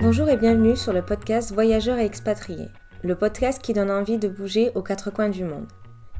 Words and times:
Bonjour 0.00 0.28
et 0.28 0.36
bienvenue 0.36 0.76
sur 0.76 0.92
le 0.92 1.02
podcast 1.02 1.52
Voyageurs 1.52 1.98
et 1.98 2.04
expatriés, 2.04 2.68
le 3.02 3.16
podcast 3.16 3.60
qui 3.60 3.72
donne 3.72 3.90
envie 3.90 4.16
de 4.16 4.28
bouger 4.28 4.70
aux 4.76 4.82
quatre 4.82 5.10
coins 5.10 5.28
du 5.28 5.42
monde. 5.42 5.66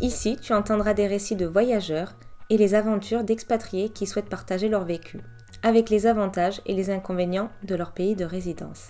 Ici, 0.01 0.37
tu 0.43 0.53
entendras 0.53 0.95
des 0.95 1.07
récits 1.07 1.37
de 1.37 1.47
voyageurs 1.47 2.17
et 2.51 2.57
les 2.57 2.75
aventures 2.75 3.23
d'expatriés 3.23 3.91
qui 3.91 4.09
souhaitent 4.09 4.29
partager 4.29 4.69
leur 4.69 4.85
vécu, 4.85 5.21
avec 5.63 5.91
les 5.91 6.09
avantages 6.09 6.61
et 6.67 6.75
les 6.75 6.91
inconvénients 6.91 7.51
de 7.63 7.77
leur 7.77 7.93
pays 7.93 8.17
de 8.17 8.25
résidence. 8.25 8.89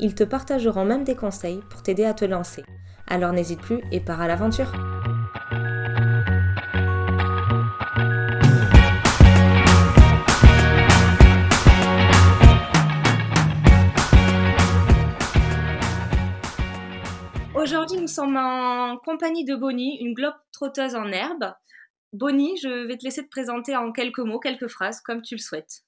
Ils 0.00 0.16
te 0.16 0.24
partageront 0.24 0.84
même 0.84 1.04
des 1.04 1.14
conseils 1.14 1.60
pour 1.70 1.84
t'aider 1.84 2.04
à 2.04 2.12
te 2.12 2.24
lancer. 2.24 2.64
Alors 3.06 3.32
n'hésite 3.32 3.60
plus 3.60 3.80
et 3.92 4.00
pars 4.00 4.20
à 4.20 4.26
l'aventure. 4.26 4.72
Aujourd'hui, 17.58 17.98
nous 18.00 18.06
sommes 18.06 18.36
en 18.36 18.98
compagnie 18.98 19.44
de 19.44 19.56
Bonnie, 19.56 19.98
une 20.00 20.14
globe 20.14 20.36
trotteuse 20.52 20.94
en 20.94 21.06
herbe. 21.06 21.52
Bonnie, 22.12 22.56
je 22.58 22.86
vais 22.86 22.96
te 22.96 23.04
laisser 23.04 23.24
te 23.24 23.28
présenter 23.28 23.74
en 23.76 23.90
quelques 23.90 24.20
mots, 24.20 24.38
quelques 24.38 24.68
phrases, 24.68 25.00
comme 25.00 25.22
tu 25.22 25.34
le 25.34 25.40
souhaites. 25.40 25.80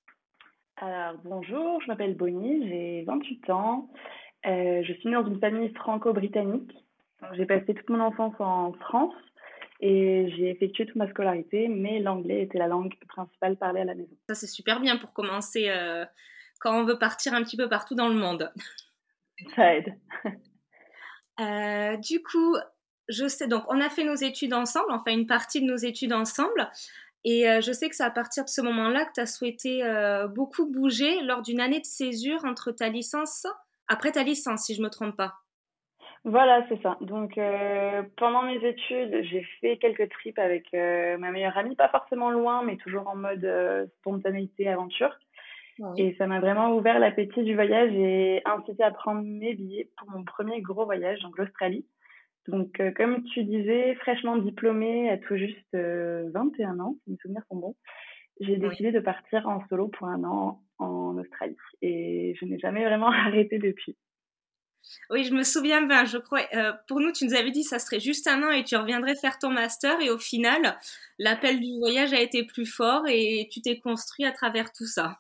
Alors, 0.79 1.21
bonjour, 1.23 1.81
je 1.81 1.87
m'appelle 1.87 2.17
Bonnie, 2.17 2.69
j'ai 2.69 3.05
28 3.07 3.51
ans. 3.51 3.89
Euh, 4.47 4.83
je 4.83 4.93
suis 4.95 5.09
née 5.09 5.15
dans 5.15 5.25
une 5.25 5.39
famille 5.39 5.73
franco-britannique. 5.75 6.73
J'ai 7.35 7.47
passé 7.47 7.73
toute 7.73 7.89
mon 7.89 8.01
enfance 8.01 8.35
en 8.41 8.73
France 8.73 9.15
et 9.79 10.29
j'ai 10.37 10.51
effectué 10.51 10.87
toute 10.87 10.97
ma 10.97 11.09
scolarité, 11.09 11.69
mais 11.69 12.01
l'anglais 12.01 12.43
était 12.43 12.59
la 12.59 12.67
langue 12.67 12.93
principale 13.07 13.57
parlée 13.57 13.83
à 13.83 13.85
la 13.85 13.95
maison. 13.95 14.17
Ça, 14.29 14.35
c'est 14.35 14.49
super 14.49 14.81
bien 14.81 14.97
pour 14.97 15.13
commencer 15.13 15.69
euh, 15.69 16.05
quand 16.59 16.77
on 16.81 16.85
veut 16.85 16.99
partir 16.99 17.33
un 17.33 17.45
petit 17.45 17.57
peu 17.57 17.69
partout 17.69 17.95
dans 17.95 18.09
le 18.09 18.17
monde. 18.17 18.53
Ça 19.55 19.77
aide. 19.77 19.95
Euh, 21.41 21.97
du 21.97 22.23
coup, 22.23 22.57
je 23.09 23.27
sais, 23.27 23.49
donc 23.49 23.65
on 23.69 23.81
a 23.81 23.89
fait 23.89 24.05
nos 24.05 24.15
études 24.15 24.55
ensemble, 24.55 24.93
enfin 24.93 25.13
une 25.13 25.27
partie 25.27 25.61
de 25.61 25.67
nos 25.67 25.77
études 25.77 26.13
ensemble. 26.13 26.71
Et 27.25 27.49
euh, 27.49 27.61
je 27.61 27.73
sais 27.73 27.89
que 27.89 27.97
c'est 27.97 28.05
à 28.05 28.11
partir 28.11 28.45
de 28.45 28.49
ce 28.49 28.61
moment-là 28.63 29.05
que 29.05 29.13
tu 29.15 29.21
as 29.21 29.27
souhaité 29.27 29.85
euh, 29.85 30.27
beaucoup 30.27 30.71
bouger 30.71 31.21
lors 31.23 31.43
d'une 31.43 31.61
année 31.61 31.81
de 31.81 31.87
césure 31.87 32.45
entre 32.45 32.73
ta 32.73 32.89
licence, 32.89 33.47
après 33.89 34.13
ta 34.13 34.23
licence, 34.23 34.65
si 34.65 34.75
je 34.75 34.81
ne 34.81 34.87
me 34.87 34.91
trompe 34.91 35.17
pas. 35.17 35.35
Voilà, 36.25 36.67
c'est 36.69 36.81
ça. 36.83 36.99
Donc, 37.01 37.41
pendant 38.19 38.43
mes 38.43 38.63
études, 38.63 39.23
j'ai 39.23 39.43
fait 39.61 39.79
quelques 39.79 40.11
trips 40.11 40.39
avec 40.39 40.71
ma 40.75 41.31
meilleure 41.31 41.57
amie, 41.57 41.77
pas 41.77 41.89
forcément 41.89 42.31
loin, 42.31 42.63
mais 42.63 42.77
toujours 42.77 43.09
en 43.09 43.17
mode 43.17 43.91
spontanéité, 44.01 44.69
aventure. 44.69 45.19
Et 45.97 46.15
ça 46.19 46.27
m'a 46.27 46.41
vraiment 46.41 46.77
ouvert 46.77 46.99
l'appétit 46.99 47.43
du 47.43 47.55
voyage 47.55 47.93
et 47.95 48.43
incité 48.45 48.83
à 48.83 48.91
prendre 48.91 49.23
mes 49.23 49.55
billets 49.55 49.89
pour 49.97 50.11
mon 50.11 50.25
premier 50.25 50.61
gros 50.61 50.85
voyage, 50.85 51.21
donc 51.21 51.39
l'Australie. 51.39 51.87
Donc, 52.49 52.81
euh, 52.81 52.91
comme 52.91 53.23
tu 53.25 53.45
disais, 53.45 53.95
fraîchement 53.97 54.37
diplômée 54.37 55.11
à 55.11 55.19
tout 55.19 55.37
juste 55.37 55.73
21 55.73 55.79
euh, 55.79 56.83
ans, 56.83 56.97
si 57.05 57.11
mes 57.11 57.17
souvenirs 57.19 57.43
sont 57.49 57.57
bons, 57.57 57.77
j'ai 58.41 58.57
décidé 58.57 58.93
de 58.93 59.01
partir 59.01 59.47
en 59.47 59.67
solo 59.69 59.89
pour 59.89 60.09
un 60.09 60.25
an 60.25 60.63
en 60.79 61.17
Australie. 61.19 61.57
Et 61.83 62.35
je 62.39 62.45
n'ai 62.47 62.59
jamais 62.59 62.85
vraiment 62.85 63.09
arrêté 63.27 63.59
depuis. 63.59 63.97
Oui, 65.11 65.25
je 65.25 65.35
me 65.35 65.43
souviens 65.43 65.83
bien, 65.83 66.07
je 66.07 66.17
crois. 66.17 66.41
Euh, 66.55 66.73
pour 66.89 67.01
nous, 67.01 67.13
tu 67.13 67.27
nous 67.27 67.35
avais 67.35 67.51
dit 67.51 67.63
que 67.63 67.69
ça 67.69 67.79
serait 67.79 68.01
juste 68.01 68.27
un 68.27 68.43
an 68.43 68.51
et 68.51 68.65
tu 68.65 68.77
reviendrais 68.77 69.15
faire 69.15 69.39
ton 69.39 69.51
master. 69.51 70.01
Et 70.01 70.11
au 70.11 70.19
final, 70.19 70.79
l'appel 71.19 71.61
du 71.61 71.79
voyage 71.79 72.15
a 72.15 72.21
été 72.21 72.45
plus 72.45 72.67
fort 72.67 73.03
et 73.07 73.49
tu 73.53 73.61
t'es 73.61 73.79
construit 73.79 74.25
à 74.25 74.33
travers 74.33 74.73
tout 74.73 74.87
ça. 74.87 75.19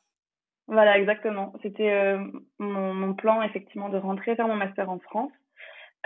Voilà, 0.70 0.98
exactement. 0.98 1.52
C'était 1.62 1.90
euh, 1.90 2.24
mon, 2.60 3.12
plan, 3.14 3.42
effectivement, 3.42 3.88
de 3.88 3.98
rentrer 3.98 4.36
faire 4.36 4.46
mon 4.46 4.54
master 4.54 4.88
en 4.88 5.00
France. 5.00 5.32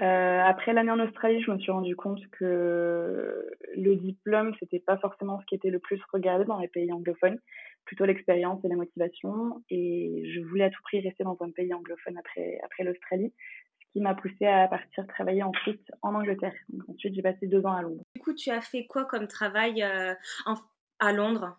Euh, 0.01 0.41
après 0.41 0.73
l'année 0.73 0.91
en 0.91 0.99
Australie, 1.01 1.43
je 1.43 1.51
me 1.51 1.59
suis 1.59 1.71
rendu 1.71 1.95
compte 1.95 2.19
que 2.31 3.47
le 3.77 3.97
diplôme, 3.97 4.55
c'était 4.59 4.81
pas 4.81 4.97
forcément 4.97 5.39
ce 5.39 5.47
qui 5.47 5.55
était 5.55 5.69
le 5.69 5.81
plus 5.81 6.01
regardé 6.11 6.47
dans 6.47 6.59
les 6.59 6.69
pays 6.69 6.91
anglophones, 6.91 7.39
plutôt 7.85 8.07
l'expérience 8.07 8.65
et 8.65 8.69
la 8.69 8.77
motivation. 8.77 9.63
Et 9.69 10.33
je 10.35 10.41
voulais 10.41 10.65
à 10.65 10.71
tout 10.71 10.83
prix 10.83 11.01
rester 11.01 11.25
dans 11.25 11.37
un 11.43 11.51
pays 11.51 11.75
anglophone 11.75 12.17
après, 12.17 12.59
après 12.65 12.85
l'Australie, 12.85 13.35
ce 13.81 13.93
qui 13.93 14.01
m'a 14.01 14.15
poussé 14.15 14.47
à 14.47 14.67
partir 14.67 15.07
travailler 15.09 15.43
ensuite 15.43 15.87
en 16.01 16.15
Angleterre. 16.15 16.55
ensuite, 16.89 17.15
j'ai 17.15 17.23
passé 17.23 17.47
deux 17.49 17.67
ans 17.67 17.77
à 17.77 17.83
Londres. 17.83 18.03
Du 18.15 18.23
coup, 18.23 18.33
tu 18.33 18.49
as 18.49 18.63
fait 18.63 18.87
quoi 18.87 19.05
comme 19.05 19.29
travail 19.29 19.83
euh, 19.83 20.15
à 21.01 21.13
Londres? 21.13 21.59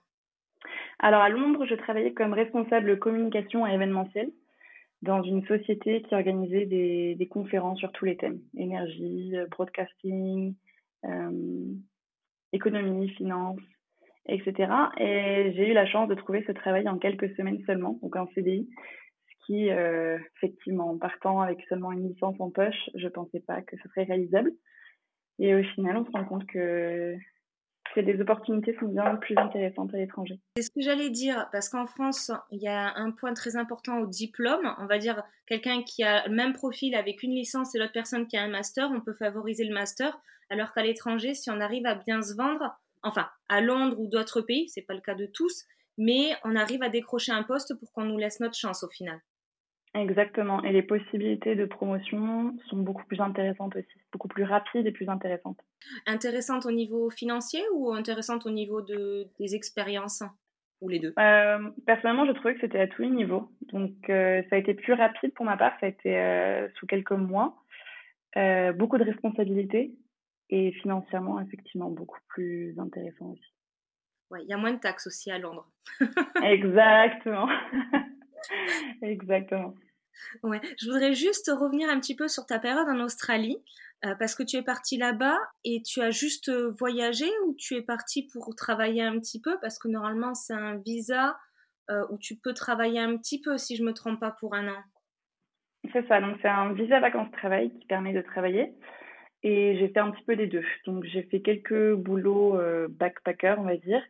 Alors 1.00 1.22
à 1.22 1.30
Londres, 1.30 1.66
je 1.66 1.76
travaillais 1.76 2.14
comme 2.14 2.34
responsable 2.34 3.00
communication 3.00 3.68
et 3.68 3.74
événementiel 3.74 4.32
dans 5.02 5.22
une 5.22 5.46
société 5.46 6.02
qui 6.02 6.16
organisait 6.16 6.66
des, 6.66 7.28
conférences 7.30 7.80
sur 7.80 7.92
tous 7.92 8.06
les 8.06 8.18
thèmes 8.18 8.40
énergie, 8.58 9.36
euh, 9.36 9.46
broadcasting, 9.48 10.56
euh, 11.06 11.74
économie, 12.54 13.10
finance, 13.10 13.60
etc. 14.28 14.72
Et 14.98 15.54
j'ai 15.56 15.70
eu 15.70 15.74
la 15.74 15.86
chance 15.86 16.08
de 16.08 16.16
trouver 16.16 16.44
ce 16.48 16.52
travail 16.52 16.88
en 16.88 16.98
quelques 16.98 17.36
semaines 17.36 17.62
seulement, 17.66 18.00
donc 18.02 18.16
en 18.16 18.28
CDI, 18.34 18.70
ce 19.28 19.46
qui, 19.46 19.70
euh, 19.70 20.18
effectivement, 20.38 20.90
en 20.92 20.98
partant 20.98 21.42
avec 21.42 21.62
seulement 21.68 21.92
une 21.92 22.08
licence 22.08 22.40
en 22.40 22.50
poche, 22.50 22.90
je 22.96 23.06
ne 23.06 23.10
pensais 23.12 23.42
pas 23.42 23.62
que 23.62 23.78
ce 23.78 23.90
serait 23.90 24.04
réalisable. 24.04 24.52
Et 25.38 25.54
au 25.54 25.64
final, 25.76 25.98
on 25.98 26.06
se 26.06 26.12
rend 26.12 26.24
compte 26.24 26.48
que 26.48 27.16
des 28.02 28.20
opportunités 28.22 28.76
sont 28.80 28.88
bien 28.88 29.16
plus 29.16 29.36
intéressantes 29.38 29.94
à 29.94 29.98
l'étranger. 29.98 30.40
C'est 30.58 30.64
ce 30.64 30.72
que 30.72 30.82
j'allais 30.82 31.10
dire, 31.10 31.48
parce 31.52 31.70
qu'en 31.70 31.88
France, 31.88 32.32
il 32.52 32.62
y 32.62 32.68
a 32.68 32.94
un 32.96 33.12
point 33.12 33.34
très 33.34 33.56
important 33.56 34.00
au 34.00 34.08
diplôme. 34.08 34.74
On 34.80 34.86
va 34.86 34.98
dire 34.98 35.24
quelqu'un 35.48 35.84
qui 35.84 36.04
a 36.04 36.28
le 36.28 36.34
même 36.34 36.54
profil 36.54 36.96
avec 36.96 37.24
une 37.24 37.32
licence 37.32 37.76
et 37.76 37.80
l'autre 37.80 37.94
personne 37.94 38.28
qui 38.28 38.38
a 38.38 38.44
un 38.44 38.50
master, 38.50 38.90
on 38.92 39.02
peut 39.02 39.14
favoriser 39.14 39.66
le 39.66 39.74
master, 39.74 40.20
alors 40.50 40.74
qu'à 40.74 40.84
l'étranger, 40.84 41.34
si 41.34 41.50
on 41.50 41.60
arrive 41.60 41.86
à 41.86 41.96
bien 41.96 42.22
se 42.22 42.36
vendre, 42.36 42.78
enfin 43.04 43.28
à 43.50 43.62
Londres 43.62 44.00
ou 44.00 44.08
d'autres 44.08 44.42
pays, 44.42 44.70
c'est 44.70 44.82
pas 44.82 44.94
le 44.94 45.02
cas 45.02 45.16
de 45.16 45.26
tous, 45.26 45.66
mais 45.98 46.36
on 46.44 46.56
arrive 46.56 46.84
à 46.84 46.90
décrocher 46.90 47.32
un 47.32 47.44
poste 47.44 47.74
pour 47.80 47.92
qu'on 47.94 48.04
nous 48.04 48.18
laisse 48.18 48.40
notre 48.40 48.58
chance 48.58 48.84
au 48.84 48.90
final. 48.90 49.22
Exactement. 49.96 50.62
Et 50.64 50.74
les 50.74 50.84
possibilités 50.84 51.56
de 51.56 51.66
promotion 51.66 52.54
sont 52.68 52.78
beaucoup 52.78 53.06
plus 53.06 53.22
intéressantes 53.22 53.76
aussi, 53.78 53.88
beaucoup 54.12 54.28
plus 54.28 54.44
rapides 54.44 54.86
et 54.86 54.92
plus 54.92 55.08
intéressantes. 55.08 55.60
Intéressantes 56.06 56.66
au 56.66 56.72
niveau 56.72 57.10
financier 57.10 57.62
ou 57.74 57.94
intéressantes 57.94 58.46
au 58.46 58.52
niveau 58.52 58.82
de, 58.82 59.28
des 59.40 59.56
expériences 59.56 60.22
Ou 60.82 60.90
les 60.90 61.00
deux? 61.00 61.14
Euh, 61.18 61.70
Personnellement, 61.86 62.26
je 62.26 62.34
trouvais 62.34 62.56
que 62.56 62.62
c'était 62.62 62.82
à 62.82 62.88
tous 62.88 63.04
les 63.04 63.10
niveaux. 63.10 63.50
Donc, 63.72 63.94
euh, 64.10 64.44
ça 64.50 64.58
a 64.58 64.60
été 64.60 64.74
plus 64.74 64.94
rapide 64.94 65.34
pour 65.34 65.46
ma 65.46 65.56
part. 65.56 65.72
Ça 65.80 65.86
a 65.86 65.90
été 65.90 66.18
euh, 66.18 66.68
sous 66.78 66.88
quelques 66.88 67.12
mois. 67.12 67.56
beaucoup 68.76 68.98
de 68.98 69.06
responsabilités 69.06 69.96
et 70.50 70.74
financièrement, 70.74 71.40
effectivement, 71.40 71.90
beaucoup 71.90 72.20
plus 72.28 72.78
intéressant 72.78 73.28
aussi. 73.32 73.54
Ouais, 74.30 74.44
il 74.44 74.50
y 74.50 74.54
a 74.54 74.58
moins 74.58 74.74
de 74.74 74.80
taxes 74.80 75.08
aussi 75.08 75.32
à 75.32 75.38
Londres. 75.40 75.70
Exactement. 76.44 77.48
Exactement. 79.02 79.74
Ouais. 80.44 80.62
Je 80.80 80.86
voudrais 80.86 81.14
juste 81.14 81.52
revenir 81.54 81.90
un 81.90 82.00
petit 82.00 82.16
peu 82.16 82.28
sur 82.28 82.46
ta 82.46 82.60
période 82.60 82.88
en 82.88 83.00
Australie, 83.00 83.58
euh, 84.06 84.14
parce 84.16 84.36
que 84.36 84.44
tu 84.44 84.58
es 84.58 84.62
partie 84.62 84.98
là-bas 84.98 85.38
et 85.64 85.82
tu 85.82 86.02
as 86.02 86.12
juste 86.12 86.50
euh, 86.50 86.72
voyagé 86.78 87.26
ou 87.46 87.56
tu 87.58 87.76
es 87.76 87.82
partie 87.82 88.28
pour 88.32 88.54
travailler 88.56 89.02
un 89.02 89.18
petit 89.20 89.42
peu, 89.42 89.58
parce 89.62 89.80
que 89.80 89.88
normalement 89.88 90.34
c'est 90.36 90.54
un 90.54 90.78
visa 90.78 91.38
euh, 91.90 92.06
où 92.10 92.18
tu 92.18 92.36
peux 92.36 92.54
travailler 92.54 93.00
un 93.00 93.18
petit 93.18 93.42
peu, 93.42 93.58
si 93.58 93.76
je 93.76 93.84
me 93.84 93.94
trompe 93.94 94.20
pas, 94.20 94.32
pour 94.32 94.54
un 94.54 94.68
an. 94.68 94.84
C'est 95.94 96.08
ça, 96.08 96.20
donc 96.20 96.38
c'est 96.42 96.48
un 96.48 96.74
visa 96.74 97.00
vacances-travail 97.00 97.72
qui 97.80 97.86
permet 97.86 98.14
de 98.14 98.22
travailler. 98.22 98.74
Et 99.44 99.78
j'ai 99.78 99.90
fait 99.90 100.00
un 100.00 100.10
petit 100.10 100.24
peu 100.24 100.36
des 100.36 100.48
deux. 100.48 100.66
Donc 100.88 101.04
j'ai 101.04 101.22
fait 101.24 101.42
quelques 101.42 101.94
boulots 101.94 102.60
backpacker, 102.90 103.56
on 103.60 103.64
va 103.64 103.78
dire. 103.78 104.02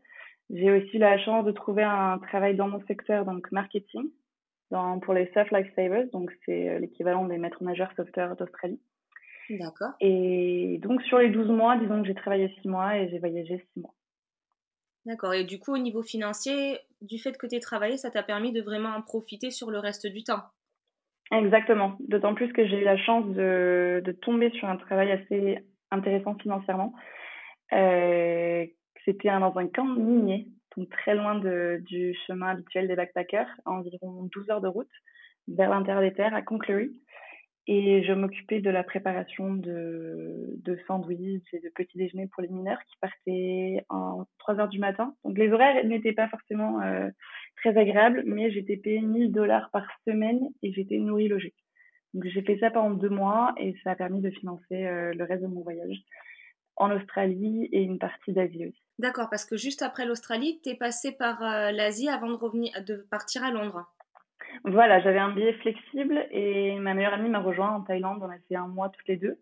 J'ai 0.50 0.72
aussi 0.72 0.98
la 0.98 1.18
chance 1.18 1.44
de 1.44 1.52
trouver 1.52 1.84
un 1.84 2.20
travail 2.20 2.56
dans 2.56 2.70
mon 2.70 2.82
secteur, 2.86 3.26
donc 3.26 3.52
marketing 3.52 4.10
pour 4.70 5.14
les 5.14 5.30
Surf 5.32 5.50
Lifesavers, 5.52 6.08
donc 6.12 6.32
c'est 6.46 6.70
euh, 6.70 6.80
l'équivalent 6.80 7.26
des 7.26 7.38
maîtres 7.38 7.64
nageurs 7.64 7.92
sauveteurs 7.96 8.36
d'Australie. 8.36 8.80
D'accord. 9.50 9.94
Et 10.02 10.80
donc 10.82 11.02
sur 11.04 11.20
les 11.20 11.30
12 11.30 11.50
mois, 11.50 11.78
disons 11.78 12.02
que 12.02 12.08
j'ai 12.08 12.16
travaillé 12.16 12.54
6 12.62 12.68
mois 12.68 12.98
et 12.98 13.10
j'ai 13.10 13.20
voyagé 13.20 13.64
6 13.74 13.82
mois. 13.82 13.94
D'accord. 15.06 15.34
Et 15.34 15.44
du 15.44 15.60
coup, 15.60 15.74
au 15.74 15.78
niveau 15.78 16.02
financier, 16.02 16.80
du 17.02 17.20
fait 17.20 17.38
que 17.38 17.46
tu 17.46 17.56
aies 17.56 17.60
travaillé, 17.60 17.98
ça 17.98 18.10
t'a 18.10 18.24
permis 18.24 18.52
de 18.52 18.62
vraiment 18.62 18.90
en 18.90 19.04
profiter 19.04 19.52
sur 19.52 19.70
le 19.70 19.78
reste 19.78 20.08
du 20.08 20.24
temps? 20.24 20.42
Exactement. 21.32 21.96
D'autant 22.00 22.34
plus 22.34 22.52
que 22.54 22.68
j'ai 22.68 22.82
eu 22.82 22.84
la 22.84 22.98
chance 22.98 23.28
de, 23.28 24.02
de, 24.04 24.12
tomber 24.12 24.50
sur 24.52 24.68
un 24.68 24.78
travail 24.78 25.12
assez 25.12 25.60
intéressant 25.92 26.36
financièrement. 26.36 26.94
Euh, 27.74 28.66
C'était 29.06 29.30
dans 29.30 29.56
un 29.58 29.68
camp 29.68 29.86
minier 29.86 30.48
très 30.84 31.16
loin 31.16 31.36
de, 31.36 31.82
du 31.86 32.14
chemin 32.28 32.50
habituel 32.50 32.88
des 32.88 32.96
backpackers, 32.96 33.50
environ 33.66 34.30
12 34.34 34.50
heures 34.50 34.62
de 34.62 34.68
route, 34.68 34.92
vers 35.48 35.70
l'intérieur 35.70 36.02
des 36.02 36.14
terres, 36.14 36.36
à 36.36 36.42
Conclery. 36.42 36.92
Et 37.68 38.04
je 38.04 38.14
m'occupais 38.14 38.62
de 38.62 38.70
la 38.70 38.84
préparation 38.84 39.56
de, 39.56 40.54
de 40.64 40.78
sandwichs 40.88 41.52
et 41.52 41.60
de 41.60 41.70
petits 41.70 41.98
déjeuners 41.98 42.28
pour 42.28 42.44
les 42.44 42.50
mineurs 42.50 42.78
qui 42.88 42.96
partaient 43.02 43.84
en 43.90 44.26
3 44.38 44.60
heures 44.60 44.70
du 44.70 44.78
matin. 44.78 45.16
Donc 45.24 45.38
les 45.38 45.52
horaires 45.52 45.84
n'étaient 45.84 46.14
pas 46.14 46.30
forcément 46.30 46.82
euh, 46.82 47.10
très 47.58 47.76
agréable, 47.76 48.22
mais 48.28 48.52
j'étais 48.52 48.78
payée 48.78 49.02
1000 49.02 49.32
dollars 49.32 49.72
par 49.72 49.88
semaine 50.08 50.42
et 50.62 50.74
j'étais 50.74 50.98
nourrie 50.98 51.28
logée. 51.28 51.56
Donc 52.14 52.26
j'ai 52.26 52.44
fait 52.44 52.60
ça 52.60 52.70
pendant 52.70 52.96
deux 52.96 53.10
mois 53.10 53.56
et 53.58 53.76
ça 53.84 53.92
a 53.92 53.96
permis 53.96 54.22
de 54.22 54.30
financer 54.30 54.86
euh, 54.86 55.14
le 55.16 55.24
reste 55.24 55.42
de 55.42 55.48
mon 55.48 55.62
voyage 55.62 56.04
en 56.78 56.92
Australie 56.92 57.70
et 57.72 57.82
une 57.82 58.00
partie 58.00 58.34
d'Asie 58.34 58.68
aussi. 58.68 58.82
D'accord, 59.00 59.30
parce 59.30 59.46
que 59.46 59.58
juste 59.58 59.82
après 59.82 60.06
l'Australie, 60.06 60.60
tu 60.64 60.70
es 60.70 60.76
passé 60.76 61.12
par 61.12 61.44
euh, 61.44 61.72
l'Asie 61.72 62.10
avant 62.10 62.30
de, 62.30 62.36
revenir, 62.36 62.72
de 62.86 63.06
partir 63.10 63.44
à 63.44 63.52
Londres. 63.52 63.86
Voilà, 64.64 65.02
j'avais 65.02 65.20
un 65.20 65.34
billet 65.34 65.54
flexible 65.54 66.26
et 66.32 66.78
ma 66.80 66.94
meilleure 66.94 67.14
amie 67.14 67.30
m'a 67.30 67.42
rejoint 67.42 67.76
en 67.76 67.82
Thaïlande. 67.82 68.20
On 68.22 68.30
a 68.30 68.38
fait 68.48 68.56
un 68.56 68.68
mois 68.68 68.90
toutes 68.90 69.08
les 69.08 69.18
deux. 69.18 69.38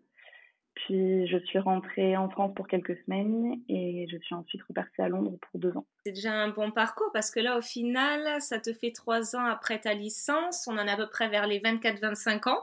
Puis 0.74 1.28
je 1.28 1.38
suis 1.38 1.60
rentrée 1.60 2.16
en 2.16 2.28
France 2.28 2.52
pour 2.56 2.66
quelques 2.66 2.96
semaines 3.04 3.60
et 3.68 4.06
je 4.10 4.16
suis 4.18 4.34
ensuite 4.34 4.60
repartie 4.64 5.00
à 5.00 5.08
Londres 5.08 5.38
pour 5.40 5.60
deux 5.60 5.76
ans. 5.76 5.86
C'est 6.04 6.12
déjà 6.12 6.32
un 6.32 6.48
bon 6.48 6.72
parcours 6.72 7.10
parce 7.12 7.30
que 7.30 7.38
là, 7.38 7.56
au 7.56 7.62
final, 7.62 8.40
ça 8.40 8.58
te 8.58 8.72
fait 8.72 8.90
trois 8.90 9.36
ans 9.36 9.44
après 9.44 9.78
ta 9.78 9.94
licence. 9.94 10.66
On 10.66 10.76
en 10.76 10.86
est 10.86 10.90
à 10.90 10.96
peu 10.96 11.08
près 11.08 11.28
vers 11.28 11.46
les 11.46 11.60
24-25 11.60 12.48
ans. 12.48 12.62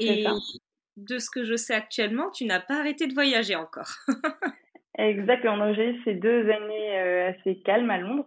Et 0.00 0.26
de 1.08 1.18
ce 1.18 1.30
que 1.30 1.44
je 1.44 1.54
sais 1.54 1.74
actuellement, 1.74 2.30
tu 2.30 2.44
n'as 2.44 2.60
pas 2.60 2.78
arrêté 2.80 3.06
de 3.06 3.14
voyager 3.14 3.56
encore. 3.56 3.90
Exactement. 4.98 5.72
J'ai 5.74 5.90
eu 5.90 6.02
ces 6.04 6.14
deux 6.14 6.50
années 6.50 6.98
euh, 6.98 7.30
assez 7.30 7.60
calmes 7.60 7.90
à 7.90 7.98
Londres. 7.98 8.26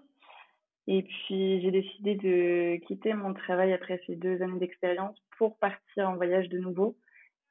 Et 0.87 1.03
puis 1.03 1.61
j'ai 1.61 1.71
décidé 1.71 2.15
de 2.15 2.75
quitter 2.85 3.13
mon 3.13 3.33
travail 3.33 3.71
après 3.71 4.01
ces 4.05 4.15
deux 4.15 4.41
années 4.41 4.59
d'expérience 4.59 5.17
pour 5.37 5.57
partir 5.57 6.09
en 6.09 6.15
voyage 6.15 6.49
de 6.49 6.57
nouveau 6.57 6.97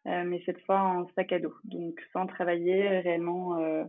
euh, 0.06 0.24
mais 0.24 0.42
cette 0.44 0.60
fois 0.66 0.80
en 0.80 1.08
sac 1.14 1.32
à 1.32 1.38
dos. 1.38 1.54
Donc 1.64 1.94
sans 2.12 2.26
travailler 2.26 3.00
réellement 3.00 3.58
euh, 3.58 3.84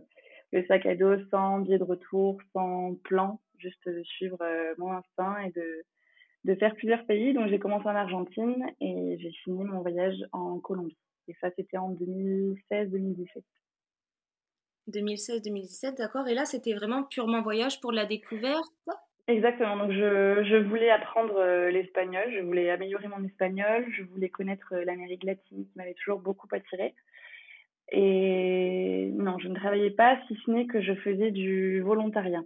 le 0.52 0.64
sac 0.66 0.86
à 0.86 0.94
dos, 0.94 1.16
sans 1.30 1.58
billet 1.58 1.78
de 1.78 1.84
retour, 1.84 2.40
sans 2.52 2.94
plan, 3.02 3.40
juste 3.58 3.86
de 3.86 4.02
suivre 4.04 4.38
mon 4.78 4.92
instinct 4.92 5.38
et 5.40 5.50
de, 5.50 5.84
de 6.44 6.54
faire 6.54 6.74
plusieurs 6.76 7.04
pays. 7.06 7.34
Donc 7.34 7.48
j'ai 7.48 7.58
commencé 7.58 7.86
en 7.86 7.96
Argentine 7.96 8.64
et 8.80 9.16
j'ai 9.20 9.32
fini 9.42 9.64
mon 9.64 9.80
voyage 9.80 10.16
en 10.32 10.58
Colombie. 10.60 10.96
Et 11.28 11.34
ça, 11.40 11.50
c'était 11.56 11.78
en 11.78 11.92
2016-2017. 11.94 13.42
2016-2017, 14.90 15.96
d'accord. 15.96 16.28
Et 16.28 16.34
là, 16.34 16.44
c'était 16.44 16.74
vraiment 16.74 17.04
purement 17.04 17.42
voyage 17.42 17.80
pour 17.80 17.92
la 17.92 18.04
découverte? 18.04 18.64
Exactement. 19.26 19.76
Donc, 19.76 19.92
je, 19.92 20.44
je 20.44 20.56
voulais 20.68 20.90
apprendre 20.90 21.36
euh, 21.36 21.70
l'espagnol, 21.70 22.30
je 22.34 22.40
voulais 22.40 22.68
améliorer 22.70 23.08
mon 23.08 23.24
espagnol, 23.24 23.86
je 23.96 24.02
voulais 24.02 24.28
connaître 24.28 24.74
euh, 24.74 24.84
l'Amérique 24.84 25.24
latine 25.24 25.64
qui 25.64 25.78
m'avait 25.78 25.94
toujours 25.94 26.20
beaucoup 26.20 26.48
attiré. 26.52 26.94
Et 27.90 29.10
non, 29.14 29.38
je 29.38 29.48
ne 29.48 29.54
travaillais 29.54 29.90
pas, 29.90 30.18
si 30.26 30.36
ce 30.44 30.50
n'est 30.50 30.66
que 30.66 30.82
je 30.82 30.94
faisais 30.96 31.30
du 31.30 31.80
volontariat. 31.80 32.42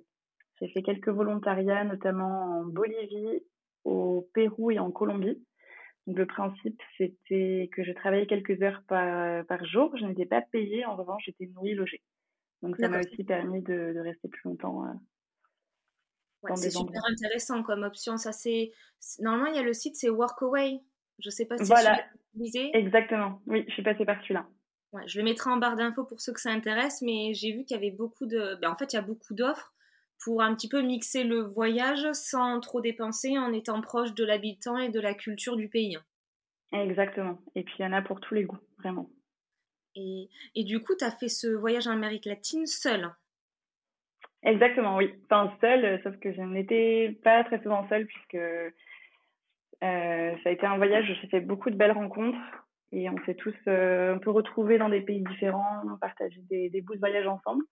J'ai 0.61 0.69
fait 0.69 0.83
quelques 0.83 1.09
volontariats, 1.09 1.85
notamment 1.85 2.61
en 2.61 2.65
Bolivie, 2.65 3.43
au 3.85 4.29
Pérou 4.35 4.71
et 4.71 4.79
en 4.79 4.91
Colombie. 4.91 5.43
Donc, 6.09 6.17
le 6.17 6.25
principe, 6.25 6.81
c'était 6.97 7.69
que 7.71 7.85
je 7.85 7.93
travaillais 7.93 8.27
quelques 8.27 8.63
heures 8.63 8.83
par, 8.89 9.45
par 9.45 9.63
jour. 9.67 9.95
Je 9.99 10.07
n'étais 10.07 10.25
pas 10.25 10.41
payée, 10.41 10.87
en 10.87 10.97
revanche, 10.97 11.23
j'étais 11.27 11.45
nourrie, 11.49 11.75
logée. 11.75 12.03
Donc, 12.63 12.79
ça 12.79 12.89
m'a 12.89 13.01
aussi 13.01 13.25
permis 13.25 13.61
de, 13.61 13.93
de, 13.95 14.01
rester 14.01 14.27
plus 14.27 14.41
longtemps 14.47 14.85
euh, 14.87 14.93
c'est 16.55 16.71
super 16.71 17.03
intéressant 17.11 17.63
comme 17.63 17.83
option. 17.83 18.17
Ça, 18.17 18.33
c'est 18.33 18.71
normalement 19.19 19.49
il 19.49 19.57
y 19.57 19.59
a 19.59 19.63
le 19.63 19.75
site, 19.75 19.97
c'est 19.97 20.09
Workaway. 20.09 20.81
Je 21.19 21.29
sais 21.29 21.45
pas 21.45 21.59
si 21.59 21.65
voilà. 21.65 22.01
tu 22.35 22.59
Exactement. 22.73 23.43
Oui, 23.47 23.65
je 23.69 23.75
suis 23.75 23.83
passée 23.83 24.07
par 24.07 24.21
celui-là. 24.23 24.47
Ouais, 24.93 25.03
je 25.07 25.19
le 25.19 25.25
mettrai 25.25 25.51
en 25.51 25.59
barre 25.59 25.77
d'infos 25.77 26.05
pour 26.05 26.23
ceux 26.23 26.33
que 26.33 26.41
ça 26.41 26.51
intéresse, 26.51 27.03
mais 27.03 27.35
j'ai 27.35 27.53
vu 27.53 27.65
qu'il 27.65 27.77
y 27.77 27.79
avait 27.79 27.91
beaucoup 27.91 28.25
de. 28.25 28.57
Ben, 28.63 28.71
en 28.71 28.77
fait, 28.77 28.93
il 28.93 28.97
y 28.97 28.99
a 28.99 29.03
beaucoup 29.03 29.35
d'offres 29.35 29.75
pour 30.23 30.43
un 30.43 30.55
petit 30.55 30.69
peu 30.69 30.82
mixer 30.82 31.25
le 31.25 31.41
voyage 31.41 32.06
sans 32.12 32.61
trop 32.61 32.81
dépenser 32.81 33.38
en 33.38 33.53
étant 33.53 33.81
proche 33.81 34.15
de 34.15 34.25
l'habitant 34.25 34.79
et 34.79 34.88
de 34.88 35.00
la 35.00 35.15
culture 35.15 35.56
du 35.56 35.69
pays. 35.69 35.99
Exactement. 36.73 37.38
Et 37.55 37.62
puis 37.62 37.75
il 37.79 37.82
y 37.82 37.87
en 37.87 37.93
a 37.93 38.03
pour 38.03 38.20
tous 38.20 38.35
les 38.35 38.44
goûts, 38.44 38.59
vraiment. 38.79 39.09
Et, 39.94 40.29
et 40.55 40.65
du 40.65 40.81
coup, 40.82 40.94
tu 40.97 41.05
as 41.05 41.11
fait 41.11 41.29
ce 41.29 41.49
voyage 41.49 41.87
en 41.87 41.93
Amérique 41.93 42.26
latine 42.26 42.67
seul 42.67 43.11
Exactement, 44.43 44.97
oui. 44.97 45.12
Enfin, 45.25 45.53
seule, 45.61 45.85
euh, 45.85 45.99
sauf 46.03 46.17
que 46.19 46.32
je 46.32 46.41
n'étais 46.41 47.19
pas 47.25 47.43
très 47.44 47.61
souvent 47.62 47.88
seule 47.88 48.06
puisque 48.06 48.37
euh, 48.37 48.71
ça 49.81 50.49
a 50.49 50.50
été 50.50 50.64
un 50.64 50.76
voyage 50.76 51.11
où 51.11 51.14
j'ai 51.21 51.29
fait 51.29 51.41
beaucoup 51.41 51.71
de 51.71 51.76
belles 51.76 51.93
rencontres 51.93 52.38
et 52.93 53.11
on 53.11 53.17
s'est 53.26 53.35
tous 53.35 53.55
euh, 53.67 54.14
un 54.14 54.19
peu 54.19 54.31
retrouvés 54.31 54.79
dans 54.79 54.88
des 54.88 55.00
pays 55.00 55.23
différents, 55.23 55.82
on 55.93 55.99
partageait 55.99 56.41
des, 56.49 56.71
des 56.71 56.81
bouts 56.81 56.94
de 56.94 57.00
voyage 57.00 57.26
ensemble. 57.26 57.64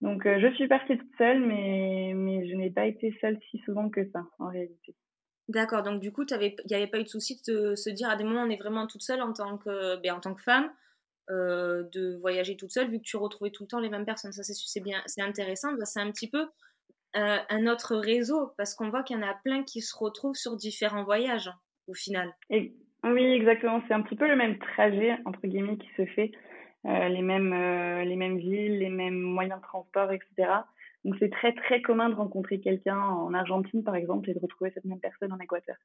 Donc, 0.00 0.24
euh, 0.26 0.40
je 0.40 0.54
suis 0.54 0.68
partie 0.68 0.96
toute 0.96 1.16
seule, 1.18 1.40
mais, 1.40 2.12
mais 2.14 2.48
je 2.48 2.54
n'ai 2.56 2.70
pas 2.70 2.86
été 2.86 3.16
seule 3.20 3.38
si 3.50 3.58
souvent 3.58 3.90
que 3.90 4.08
ça, 4.10 4.24
en 4.38 4.48
réalité. 4.48 4.94
D'accord, 5.48 5.82
donc 5.82 6.00
du 6.00 6.12
coup, 6.12 6.24
il 6.30 6.54
n'y 6.68 6.76
avait 6.76 6.86
pas 6.86 7.00
eu 7.00 7.02
de 7.02 7.08
souci 7.08 7.40
de 7.48 7.74
se 7.74 7.90
dire 7.90 8.08
à 8.08 8.14
des 8.14 8.22
moments 8.22 8.42
on 8.42 8.50
est 8.50 8.56
vraiment 8.56 8.86
toute 8.86 9.02
seule 9.02 9.20
en 9.20 9.32
tant 9.32 9.58
que, 9.58 10.00
ben, 10.00 10.14
en 10.14 10.20
tant 10.20 10.32
que 10.32 10.42
femme 10.42 10.70
euh, 11.28 11.82
de 11.92 12.16
voyager 12.20 12.56
toute 12.56 12.70
seule 12.70 12.88
vu 12.88 12.98
que 12.98 13.04
tu 13.04 13.16
retrouvais 13.16 13.50
tout 13.50 13.64
le 13.64 13.68
temps 13.68 13.80
les 13.80 13.88
mêmes 13.88 14.04
personnes. 14.04 14.32
Ça, 14.32 14.42
c'est 14.44 14.80
bien, 14.80 15.02
c'est 15.06 15.22
intéressant. 15.22 15.72
Bah, 15.72 15.84
c'est 15.86 16.00
un 16.00 16.10
petit 16.12 16.30
peu 16.30 16.46
euh, 17.16 17.38
un 17.48 17.66
autre 17.66 17.96
réseau 17.96 18.52
parce 18.56 18.74
qu'on 18.74 18.90
voit 18.90 19.02
qu'il 19.02 19.16
y 19.16 19.18
en 19.18 19.26
a 19.26 19.34
plein 19.44 19.64
qui 19.64 19.80
se 19.80 19.96
retrouvent 19.96 20.36
sur 20.36 20.56
différents 20.56 21.02
voyages 21.04 21.50
au 21.88 21.94
final. 21.94 22.32
Et, 22.48 22.74
oui, 23.02 23.24
exactement. 23.24 23.82
C'est 23.88 23.94
un 23.94 24.02
petit 24.02 24.16
peu 24.16 24.28
le 24.28 24.36
même 24.36 24.58
trajet 24.58 25.16
entre 25.24 25.40
guillemets 25.44 25.78
qui 25.78 25.88
se 25.96 26.06
fait, 26.06 26.30
les 26.84 27.22
mêmes 27.22 27.54
les 28.02 28.16
mêmes 28.16 28.38
villes, 28.38 28.78
les 28.78 28.88
mêmes 28.88 29.20
moyens 29.20 29.60
de 29.60 29.64
transport, 29.64 30.12
etc. 30.12 30.64
Donc 31.04 31.16
c'est 31.18 31.30
très 31.30 31.54
très 31.54 31.82
commun 31.82 32.08
de 32.10 32.14
rencontrer 32.14 32.60
quelqu'un 32.60 32.98
en 32.98 33.32
Argentine 33.34 33.82
par 33.82 33.94
exemple 33.94 34.30
et 34.30 34.34
de 34.34 34.38
retrouver 34.38 34.70
cette 34.70 34.84
même 34.84 35.00
personne 35.00 35.32
en 35.32 35.38
Équateur. 35.38 35.76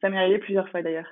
Ça 0.00 0.08
m'est 0.08 0.18
arrivé 0.18 0.38
plusieurs 0.38 0.68
fois 0.70 0.82
d'ailleurs. 0.82 1.08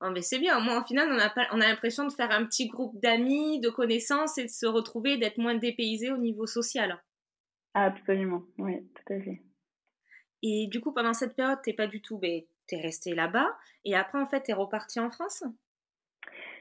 Oh, 0.00 0.10
mais 0.10 0.22
c'est 0.22 0.38
bien, 0.38 0.56
au 0.58 0.60
moins 0.60 0.80
au 0.80 0.86
final 0.86 1.08
on 1.10 1.18
a, 1.18 1.48
on 1.52 1.60
a 1.60 1.66
l'impression 1.66 2.06
de 2.06 2.12
faire 2.12 2.30
un 2.30 2.44
petit 2.44 2.68
groupe 2.68 3.00
d'amis, 3.00 3.60
de 3.60 3.68
connaissances 3.68 4.38
et 4.38 4.44
de 4.44 4.50
se 4.50 4.66
retrouver, 4.66 5.16
d'être 5.16 5.38
moins 5.38 5.56
dépaysé 5.56 6.12
au 6.12 6.16
niveau 6.16 6.46
social. 6.46 7.02
Absolument, 7.74 8.42
oui, 8.58 8.88
tout 8.94 9.12
à 9.12 9.20
fait. 9.20 9.42
Et 10.42 10.68
du 10.68 10.80
coup, 10.80 10.92
pendant 10.92 11.14
cette 11.14 11.34
période, 11.34 11.58
t'es 11.64 11.72
pas 11.72 11.88
du 11.88 12.00
tout, 12.00 12.18
ben, 12.18 12.42
t'es 12.68 12.80
resté 12.80 13.14
là-bas, 13.14 13.56
et 13.84 13.96
après, 13.96 14.20
en 14.20 14.26
fait, 14.26 14.42
t'es 14.42 14.52
reparti 14.52 15.00
en 15.00 15.10
France? 15.10 15.42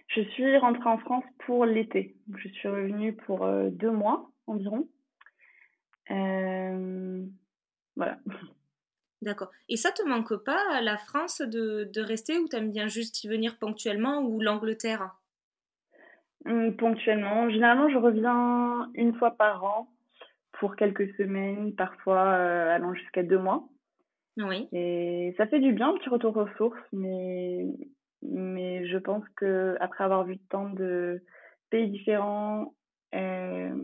Je 0.08 0.22
suis 0.22 0.58
rentrée 0.58 0.90
en 0.90 0.98
France 0.98 1.26
pour 1.46 1.66
l'été. 1.66 2.16
Je 2.36 2.48
suis 2.50 2.68
revenue 2.68 3.14
pour 3.14 3.44
euh, 3.44 3.70
deux 3.70 3.92
mois 3.92 4.32
environ. 4.48 4.88
Euh, 6.12 7.26
voilà. 7.96 8.18
D'accord. 9.22 9.52
Et 9.68 9.78
ça 9.78 9.92
te 9.92 10.08
manque 10.08 10.36
pas, 10.44 10.80
la 10.82 10.98
France, 10.98 11.42
de, 11.42 11.90
de 11.92 12.02
rester 12.02 12.38
ou 12.38 12.48
t'aimes 12.48 12.72
bien 12.72 12.88
juste 12.88 13.24
y 13.24 13.28
venir 13.28 13.58
ponctuellement 13.58 14.22
ou 14.22 14.40
l'Angleterre? 14.40 15.16
Mmh, 16.46 16.72
Ponctuellement. 16.74 17.50
Généralement, 17.50 17.90
je 17.90 17.98
reviens 17.98 18.90
une 18.94 19.16
fois 19.16 19.32
par 19.32 19.64
an 19.64 19.90
pour 20.54 20.76
quelques 20.76 21.14
semaines, 21.16 21.76
parfois 21.76 22.26
euh, 22.28 22.76
allant 22.76 22.94
jusqu'à 22.94 23.24
deux 23.24 23.40
mois. 23.40 23.68
Oui. 24.38 24.68
Et 24.72 25.34
ça 25.38 25.48
fait 25.48 25.60
du 25.60 25.74
bien, 25.74 25.90
un 25.90 25.98
petit 25.98 26.10
retour 26.10 26.38
aux 26.38 26.48
sources, 26.58 26.78
mais, 26.94 27.66
mais 28.22 28.88
je 28.88 28.98
pense 28.98 29.24
que 29.36 29.76
après 29.80 30.04
avoir 30.04 30.24
vu 30.26 30.38
tant 30.50 30.70
de 30.70 31.24
pays 31.70 31.90
différents, 31.90 32.74
euh, 33.16 33.76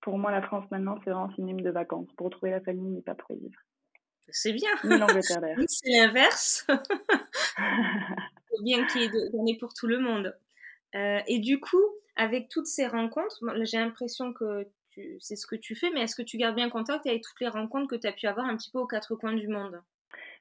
pour 0.00 0.18
moi, 0.18 0.30
la 0.30 0.42
France 0.42 0.64
maintenant, 0.70 0.98
c'est 1.04 1.10
vraiment 1.10 1.32
synonyme 1.34 1.60
de 1.60 1.70
vacances, 1.70 2.08
pour 2.16 2.26
retrouver 2.26 2.50
la 2.50 2.60
famille, 2.60 2.90
mais 2.90 3.02
pas 3.02 3.14
pour 3.14 3.30
y 3.32 3.38
vivre. 3.38 3.60
C'est 4.28 4.52
bien. 4.52 4.70
c'est 5.68 5.90
l'inverse. 5.90 6.66
bien 8.62 8.86
qu'il 8.86 9.02
y 9.02 9.50
ait 9.50 9.58
pour 9.58 9.74
tout 9.74 9.86
le 9.86 9.98
monde. 9.98 10.36
Euh, 10.94 11.20
et 11.26 11.38
du 11.38 11.60
coup, 11.60 11.82
avec 12.16 12.48
toutes 12.48 12.66
ces 12.66 12.86
rencontres, 12.86 13.42
j'ai 13.62 13.78
l'impression 13.78 14.32
que 14.32 14.68
c'est 15.20 15.36
ce 15.36 15.46
que 15.46 15.56
tu 15.56 15.74
fais, 15.74 15.90
mais 15.90 16.02
est-ce 16.02 16.16
que 16.16 16.22
tu 16.22 16.36
gardes 16.36 16.54
bien 16.54 16.68
contact 16.68 17.06
avec 17.06 17.22
toutes 17.22 17.40
les 17.40 17.48
rencontres 17.48 17.88
que 17.88 17.96
tu 17.96 18.06
as 18.06 18.12
pu 18.12 18.26
avoir 18.26 18.46
un 18.46 18.56
petit 18.56 18.70
peu 18.70 18.78
aux 18.78 18.86
quatre 18.86 19.14
coins 19.16 19.34
du 19.34 19.48
monde? 19.48 19.80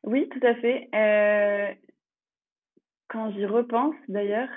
Oui, 0.04 0.28
tout 0.30 0.46
à 0.46 0.56
fait. 0.56 0.90
Euh, 0.94 1.74
quand 3.12 3.30
j'y 3.32 3.46
repense, 3.46 3.96
d'ailleurs, 4.08 4.50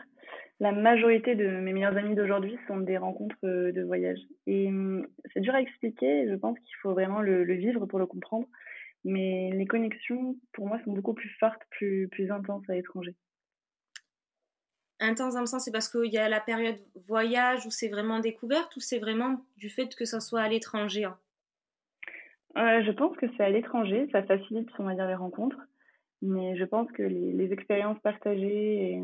la 0.60 0.70
majorité 0.70 1.34
de 1.34 1.46
mes 1.46 1.72
meilleurs 1.72 1.96
amis 1.96 2.14
d'aujourd'hui 2.14 2.56
sont 2.68 2.76
des 2.76 2.96
rencontres 2.96 3.36
euh, 3.42 3.72
de 3.72 3.82
voyage. 3.82 4.20
Et 4.46 4.68
hum, 4.68 5.06
c'est 5.32 5.40
dur 5.40 5.54
à 5.54 5.60
expliquer, 5.60 6.28
je 6.28 6.34
pense 6.34 6.56
qu'il 6.60 6.76
faut 6.80 6.92
vraiment 6.92 7.20
le, 7.20 7.42
vivre 7.54 7.84
pour 7.86 7.98
le 7.98 8.06
comprendre. 8.06 8.46
Mais 9.04 9.50
les 9.52 9.66
connexions, 9.66 10.36
pour 10.52 10.66
moi, 10.68 10.78
sont 10.84 10.92
beaucoup 10.92 11.14
plus 11.14 11.28
fortes, 11.40 11.60
plus, 11.70 12.08
plus 12.08 12.30
intenses 12.30 12.62
à 12.70 12.74
l'étranger. 12.74 13.14
Intense 15.00 15.34
dans 15.34 15.40
le 15.40 15.46
sens, 15.46 15.64
c'est 15.64 15.72
parce 15.72 15.88
qu'il 15.88 16.12
y 16.12 16.18
a 16.18 16.28
la 16.28 16.40
période 16.40 16.78
voyage 17.06 17.66
où 17.66 17.70
c'est 17.70 17.88
vraiment 17.88 18.20
découverte 18.20 18.74
ou 18.76 18.80
c'est 18.80 19.00
vraiment 19.00 19.44
du 19.56 19.68
fait 19.68 19.94
que 19.96 20.04
ça 20.04 20.20
soit 20.20 20.40
à 20.40 20.48
l'étranger 20.48 21.04
hein? 21.04 21.18
Euh, 22.56 22.82
Je 22.84 22.92
pense 22.92 23.16
que 23.16 23.26
c'est 23.36 23.42
à 23.42 23.50
l'étranger, 23.50 24.08
ça 24.12 24.22
facilite, 24.22 24.68
on 24.78 24.84
va 24.84 24.94
dire, 24.94 25.08
les 25.08 25.16
rencontres. 25.16 25.58
Mais 26.26 26.56
je 26.56 26.64
pense 26.64 26.90
que 26.92 27.02
les, 27.02 27.32
les 27.32 27.52
expériences 27.52 28.00
partagées 28.00 28.98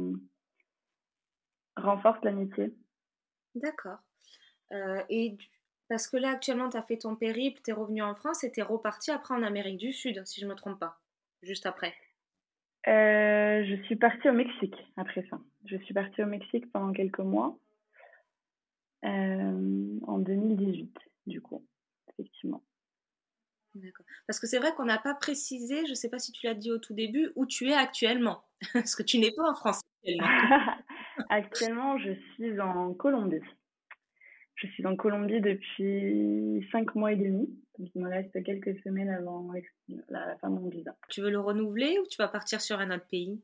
renforcent 1.77 2.25
l'amitié. 2.25 2.75
D'accord. 3.55 3.99
Euh, 4.73 5.03
et 5.09 5.37
Parce 5.89 6.09
que 6.09 6.17
là, 6.17 6.31
actuellement, 6.31 6.69
tu 6.69 6.77
as 6.77 6.83
fait 6.83 6.99
ton 6.99 7.17
périple, 7.17 7.61
tu 7.62 7.71
es 7.71 7.75
revenu 7.75 8.03
en 8.03 8.15
France 8.15 8.45
et 8.45 8.53
tu 8.53 8.61
es 8.61 8.62
reparti 8.62 9.11
après 9.11 9.35
en 9.35 9.43
Amérique 9.43 9.79
du 9.79 9.93
Sud, 9.93 10.25
si 10.25 10.41
je 10.41 10.47
ne 10.47 10.50
me 10.50 10.57
trompe 10.57 10.79
pas, 10.79 10.99
juste 11.43 11.67
après. 11.67 11.95
Euh, 12.89 13.65
je 13.65 13.83
suis 13.85 13.97
partie 13.97 14.29
au 14.29 14.33
Mexique 14.33 14.77
après 14.97 15.27
ça. 15.29 15.39
Je 15.67 15.77
suis 15.79 15.93
partie 15.93 16.23
au 16.23 16.27
Mexique 16.27 16.71
pendant 16.73 16.93
quelques 16.93 17.19
mois, 17.19 17.59
euh, 19.05 19.99
en 20.07 20.19
2018, 20.19 20.97
du 21.27 21.43
coup, 21.43 21.67
effectivement. 22.09 22.62
D'accord. 23.75 24.05
Parce 24.27 24.41
que 24.41 24.47
c'est 24.47 24.59
vrai 24.59 24.73
qu'on 24.75 24.85
n'a 24.85 24.99
pas 24.99 25.15
précisé, 25.15 25.85
je 25.85 25.91
ne 25.91 25.95
sais 25.95 26.09
pas 26.09 26.19
si 26.19 26.33
tu 26.33 26.47
l'as 26.47 26.55
dit 26.55 26.73
au 26.73 26.79
tout 26.79 26.95
début, 26.95 27.31
où 27.37 27.47
tu 27.47 27.69
es 27.69 27.75
actuellement. 27.75 28.43
Parce 28.73 28.97
que 28.97 29.03
tu 29.03 29.19
n'es 29.19 29.31
pas 29.31 29.49
en 29.49 29.55
France 29.55 29.81
actuellement. 30.03 30.27
actuellement, 31.29 31.99
je 31.99 32.12
suis 32.35 32.61
en 32.61 32.95
Colombie. 32.95 33.41
Je 34.57 34.67
suis 34.69 34.85
en 34.87 34.97
Colombie 34.97 35.41
depuis 35.41 36.67
cinq 36.71 36.95
mois 36.95 37.12
et 37.12 37.17
demi. 37.17 37.49
il 37.79 37.91
me 37.95 38.11
reste 38.11 38.43
quelques 38.43 38.79
semaines 38.83 39.09
avant 39.09 39.50
la 40.09 40.37
fin 40.37 40.50
de 40.50 40.61
mon 40.61 40.69
visa. 40.69 40.95
Tu 41.09 41.23
veux 41.23 41.31
le 41.31 41.41
renouveler 41.41 41.99
ou 41.99 42.07
tu 42.07 42.17
vas 42.19 42.29
partir 42.29 42.61
sur 42.61 42.79
un 42.79 42.91
autre 42.91 43.07
pays? 43.07 43.41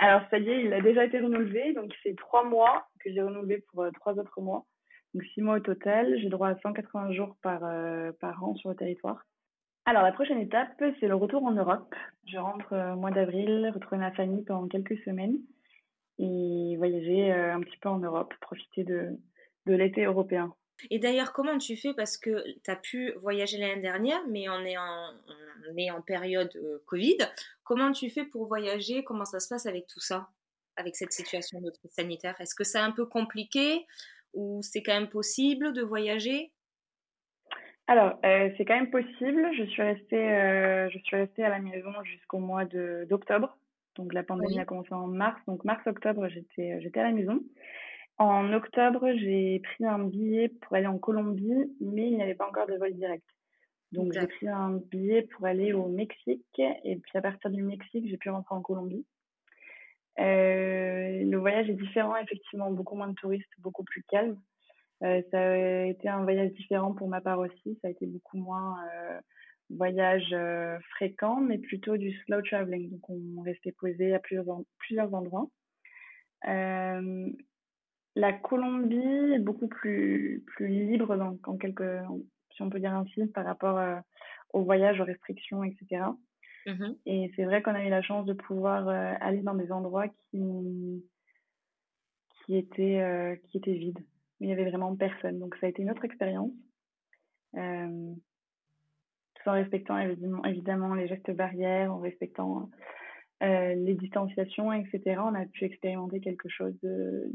Alors, 0.00 0.22
ça 0.30 0.38
y 0.38 0.48
est, 0.48 0.64
il 0.64 0.72
a 0.72 0.80
déjà 0.80 1.04
été 1.04 1.20
renouvelé. 1.20 1.74
Donc, 1.74 1.94
c'est 2.02 2.16
trois 2.16 2.44
mois 2.44 2.88
que 3.00 3.12
j'ai 3.12 3.22
renouvelé 3.22 3.64
pour 3.70 3.82
euh, 3.82 3.90
trois 3.92 4.18
autres 4.18 4.40
mois. 4.40 4.66
Donc, 5.14 5.24
six 5.34 5.42
mois 5.42 5.56
au 5.56 5.60
total. 5.60 6.18
J'ai 6.18 6.28
droit 6.28 6.48
à 6.48 6.58
180 6.58 7.12
jours 7.12 7.36
par, 7.42 7.64
euh, 7.64 8.10
par 8.20 8.42
an 8.42 8.54
sur 8.56 8.70
le 8.70 8.76
territoire. 8.76 9.24
Alors, 9.84 10.02
la 10.02 10.12
prochaine 10.12 10.40
étape, 10.40 10.82
c'est 11.00 11.08
le 11.08 11.14
retour 11.14 11.42
en 11.44 11.52
Europe. 11.52 11.94
Je 12.26 12.38
rentre 12.38 12.72
euh, 12.72 12.94
au 12.94 12.96
mois 12.96 13.10
d'avril, 13.10 13.70
retrouver 13.74 13.98
ma 13.98 14.12
famille 14.12 14.44
pendant 14.44 14.68
quelques 14.68 14.98
semaines 15.04 15.38
et 16.18 16.76
voyager 16.76 17.32
un 17.32 17.60
petit 17.60 17.78
peu 17.78 17.88
en 17.88 17.98
Europe, 17.98 18.34
profiter 18.40 18.84
de, 18.84 19.18
de 19.66 19.74
l'été 19.74 20.04
européen. 20.04 20.54
Et 20.90 20.98
d'ailleurs, 20.98 21.32
comment 21.32 21.58
tu 21.58 21.76
fais? 21.76 21.94
Parce 21.94 22.16
que 22.16 22.44
tu 22.62 22.70
as 22.70 22.76
pu 22.76 23.12
voyager 23.22 23.58
l'année 23.58 23.82
dernière, 23.82 24.20
mais 24.28 24.48
on 24.48 24.60
est 24.64 24.76
en, 24.78 25.12
on 25.70 25.76
est 25.76 25.90
en 25.90 26.00
période 26.02 26.50
euh, 26.56 26.82
Covid. 26.86 27.18
Comment 27.64 27.92
tu 27.92 28.10
fais 28.10 28.24
pour 28.24 28.46
voyager? 28.46 29.04
Comment 29.04 29.24
ça 29.24 29.40
se 29.40 29.48
passe 29.48 29.66
avec 29.66 29.86
tout 29.86 30.00
ça? 30.00 30.28
Avec 30.76 30.96
cette 30.96 31.12
situation 31.12 31.60
sanitaire? 31.90 32.34
Est-ce 32.40 32.54
que 32.54 32.64
c'est 32.64 32.78
un 32.78 32.92
peu 32.92 33.06
compliqué 33.06 33.86
ou 34.32 34.60
c'est 34.62 34.82
quand 34.82 34.94
même 34.94 35.10
possible 35.10 35.72
de 35.72 35.82
voyager? 35.82 36.52
Alors, 37.90 38.20
euh, 38.24 38.50
c'est 38.56 38.64
quand 38.64 38.76
même 38.76 38.90
possible. 38.90 39.50
Je 39.58 39.64
suis 39.64 39.82
restée, 39.82 40.30
euh, 40.30 40.88
je 40.90 40.98
suis 41.00 41.16
restée 41.16 41.42
à 41.42 41.48
la 41.48 41.58
maison 41.58 41.90
jusqu'au 42.04 42.38
mois 42.38 42.64
d'octobre. 42.64 43.58
Donc, 43.96 44.14
la 44.14 44.22
pandémie 44.22 44.60
a 44.60 44.64
commencé 44.64 44.94
en 44.94 45.08
mars. 45.08 45.40
Donc, 45.48 45.64
mars-octobre, 45.64 46.28
j'étais, 46.28 46.80
j'étais 46.80 47.00
à 47.00 47.02
la 47.02 47.10
maison. 47.10 47.40
En 48.16 48.52
octobre, 48.52 49.10
j'ai 49.16 49.58
pris 49.58 49.86
un 49.86 49.98
billet 49.98 50.50
pour 50.50 50.76
aller 50.76 50.86
en 50.86 50.98
Colombie, 50.98 51.74
mais 51.80 52.06
il 52.06 52.14
n'y 52.14 52.22
avait 52.22 52.36
pas 52.36 52.46
encore 52.46 52.68
de 52.68 52.76
vol 52.76 52.92
direct. 52.94 53.26
Donc 53.90 54.12
j'ai 54.12 54.24
pris 54.24 54.48
un 54.48 54.80
billet 54.92 55.22
pour 55.22 55.46
aller 55.46 55.72
au 55.72 55.88
Mexique 55.88 56.44
et 56.58 56.96
puis 56.96 57.18
à 57.18 57.22
partir 57.22 57.50
du 57.50 57.60
Mexique, 57.60 58.06
j'ai 58.08 58.18
pu 58.18 58.30
rentrer 58.30 58.54
en 58.54 58.62
Colombie. 58.62 59.04
Euh, 60.20 61.24
le 61.24 61.36
voyage 61.38 61.68
est 61.68 61.74
différent, 61.74 62.14
effectivement, 62.16 62.70
beaucoup 62.70 62.94
moins 62.94 63.08
de 63.08 63.14
touristes, 63.14 63.50
beaucoup 63.58 63.82
plus 63.82 64.04
calme. 64.04 64.38
Euh, 65.02 65.22
ça 65.30 65.40
a 65.40 65.84
été 65.86 66.08
un 66.08 66.22
voyage 66.22 66.52
différent 66.52 66.92
pour 66.92 67.08
ma 67.08 67.20
part 67.20 67.38
aussi. 67.38 67.78
Ça 67.80 67.88
a 67.88 67.90
été 67.90 68.06
beaucoup 68.06 68.36
moins 68.36 68.76
euh, 68.84 69.20
voyage 69.70 70.28
euh, 70.32 70.78
fréquent, 70.90 71.40
mais 71.40 71.58
plutôt 71.58 71.96
du 71.96 72.12
slow 72.24 72.42
traveling. 72.42 72.90
Donc 72.90 73.08
on 73.08 73.40
restait 73.42 73.72
posé 73.72 74.14
à 74.14 74.18
plusieurs, 74.18 74.60
plusieurs 74.78 75.12
endroits. 75.14 75.48
Euh, 76.46 77.30
la 78.16 78.32
Colombie 78.32 79.32
est 79.34 79.38
beaucoup 79.38 79.68
plus, 79.68 80.42
plus 80.46 80.68
libre, 80.68 81.16
donc, 81.16 81.46
en 81.46 81.56
quelque, 81.56 82.00
si 82.54 82.62
on 82.62 82.68
peut 82.68 82.80
dire 82.80 82.94
ainsi, 82.94 83.26
par 83.26 83.44
rapport 83.44 84.02
au 84.52 84.62
voyage, 84.64 85.00
aux 85.00 85.04
restrictions, 85.04 85.62
etc. 85.62 86.02
Mmh 86.66 86.94
Et 87.06 87.32
c'est 87.36 87.44
vrai 87.44 87.62
qu'on 87.62 87.74
a 87.74 87.84
eu 87.84 87.88
la 87.88 88.02
chance 88.02 88.26
de 88.26 88.32
pouvoir 88.32 88.88
aller 88.88 89.42
dans 89.42 89.54
des 89.54 89.70
endroits 89.70 90.08
qui, 90.08 91.04
qui, 92.44 92.56
étaient, 92.56 93.40
qui 93.44 93.58
étaient 93.58 93.74
vides. 93.74 94.04
Il 94.40 94.46
n'y 94.46 94.52
avait 94.52 94.68
vraiment 94.68 94.94
personne. 94.96 95.38
Donc 95.38 95.56
ça 95.56 95.66
a 95.66 95.68
été 95.70 95.82
une 95.82 95.90
autre 95.90 96.04
expérience. 96.04 96.52
tout 97.52 98.18
en 99.46 99.52
respectant 99.52 99.98
évidemment, 99.98 100.44
évidemment, 100.44 100.94
les 100.94 101.08
gestes 101.08 101.30
barrières, 101.30 101.92
en 101.92 101.98
respectant 101.98 102.70
les 103.40 103.94
distanciations, 103.94 104.72
etc. 104.72 105.20
On 105.24 105.34
a 105.34 105.46
pu 105.46 105.64
expérimenter 105.64 106.20
quelque 106.20 106.48
chose 106.48 106.74
de, 106.82 107.30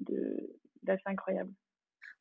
d'assez 0.84 1.02
incroyable. 1.06 1.52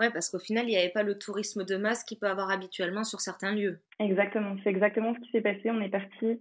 Ouais, 0.00 0.10
parce 0.10 0.28
qu'au 0.28 0.40
final, 0.40 0.64
il 0.64 0.70
n'y 0.70 0.76
avait 0.76 0.90
pas 0.90 1.04
le 1.04 1.16
tourisme 1.18 1.64
de 1.64 1.76
masse 1.76 2.02
qu'il 2.02 2.18
peut 2.18 2.26
avoir 2.26 2.50
habituellement 2.50 3.04
sur 3.04 3.20
certains 3.20 3.54
lieux. 3.54 3.80
Exactement, 4.00 4.56
c'est 4.62 4.70
exactement 4.70 5.14
ce 5.14 5.20
qui 5.20 5.30
s'est 5.30 5.40
passé. 5.40 5.70
On 5.70 5.80
est 5.80 5.88
parti 5.88 6.40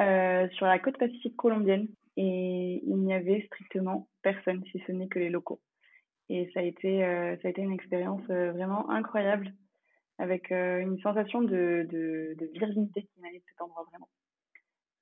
euh, 0.00 0.48
sur 0.50 0.66
la 0.66 0.78
côte 0.78 0.98
pacifique 0.98 1.36
colombienne 1.36 1.86
et 2.16 2.82
il 2.84 2.96
n'y 2.96 3.14
avait 3.14 3.42
strictement 3.46 4.08
personne, 4.22 4.64
si 4.72 4.82
ce 4.86 4.92
n'est 4.92 5.06
que 5.06 5.20
les 5.20 5.30
locaux. 5.30 5.60
Et 6.28 6.50
ça 6.52 6.60
a 6.60 6.62
été, 6.62 7.04
euh, 7.04 7.36
ça 7.40 7.48
a 7.48 7.50
été 7.50 7.62
une 7.62 7.72
expérience 7.72 8.22
euh, 8.30 8.52
vraiment 8.52 8.90
incroyable, 8.90 9.54
avec 10.18 10.50
une 10.50 10.98
sensation 11.00 11.42
de, 11.42 11.86
de, 11.88 12.34
de 12.36 12.46
virginité 12.52 13.02
qui 13.02 13.20
m'allait 13.20 13.38
de 13.38 13.44
cet 13.48 13.60
endroit 13.60 13.84
vraiment 13.90 14.08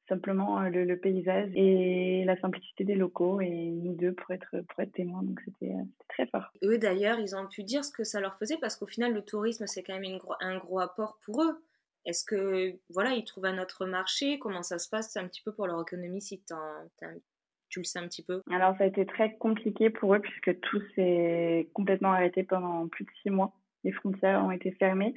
simplement 0.08 0.60
euh, 0.60 0.70
le, 0.70 0.96
paysage 0.98 1.50
et 1.54 2.24
la 2.24 2.38
simplicité 2.40 2.84
des 2.84 2.94
locaux 2.94 3.40
et 3.40 3.50
nous 3.50 3.94
deux 3.94 4.12
pour 4.12 4.30
être, 4.32 4.60
pour 4.68 4.80
être 4.80 4.92
témoins. 4.92 5.22
Donc 5.22 5.40
c'était 5.44 5.74
très 6.08 6.26
fort. 6.26 6.50
Eux 6.62 6.78
d'ailleurs, 6.78 7.18
ils 7.18 7.36
ont 7.36 7.46
pu 7.46 7.62
dire 7.62 7.84
ce 7.84 7.92
que 7.92 8.04
ça 8.04 8.20
leur 8.20 8.36
faisait 8.38 8.58
parce 8.58 8.76
qu'au 8.76 8.86
final, 8.86 9.12
le 9.12 9.22
tourisme, 9.22 9.66
c'est 9.66 9.82
quand 9.82 9.98
même 9.98 10.18
un 10.40 10.58
gros 10.58 10.80
apport 10.80 11.18
pour 11.24 11.42
eux. 11.42 11.62
Est-ce 12.04 12.24
que 12.24 12.78
voilà, 12.90 13.14
ils 13.14 13.24
trouvent 13.24 13.46
un 13.46 13.60
autre 13.60 13.84
marché? 13.84 14.38
Comment 14.38 14.62
ça 14.62 14.78
se 14.78 14.88
passe? 14.88 15.16
Un 15.16 15.26
petit 15.26 15.42
peu 15.42 15.52
pour 15.52 15.66
leur 15.66 15.80
économie 15.82 16.22
si 16.22 16.40
tu 16.40 16.54
le 17.74 17.84
sais 17.84 17.98
un 17.98 18.06
petit 18.06 18.22
peu? 18.22 18.42
Alors 18.50 18.76
ça 18.78 18.84
a 18.84 18.86
été 18.86 19.06
très 19.06 19.34
compliqué 19.36 19.90
pour 19.90 20.14
eux 20.14 20.20
puisque 20.20 20.58
tout 20.60 20.80
s'est 20.94 21.68
complètement 21.74 22.12
arrêté 22.12 22.42
pendant 22.42 22.88
plus 22.88 23.04
de 23.04 23.10
six 23.22 23.30
mois. 23.30 23.52
Les 23.84 23.92
frontières 23.92 24.44
ont 24.44 24.50
été 24.50 24.72
fermées 24.72 25.14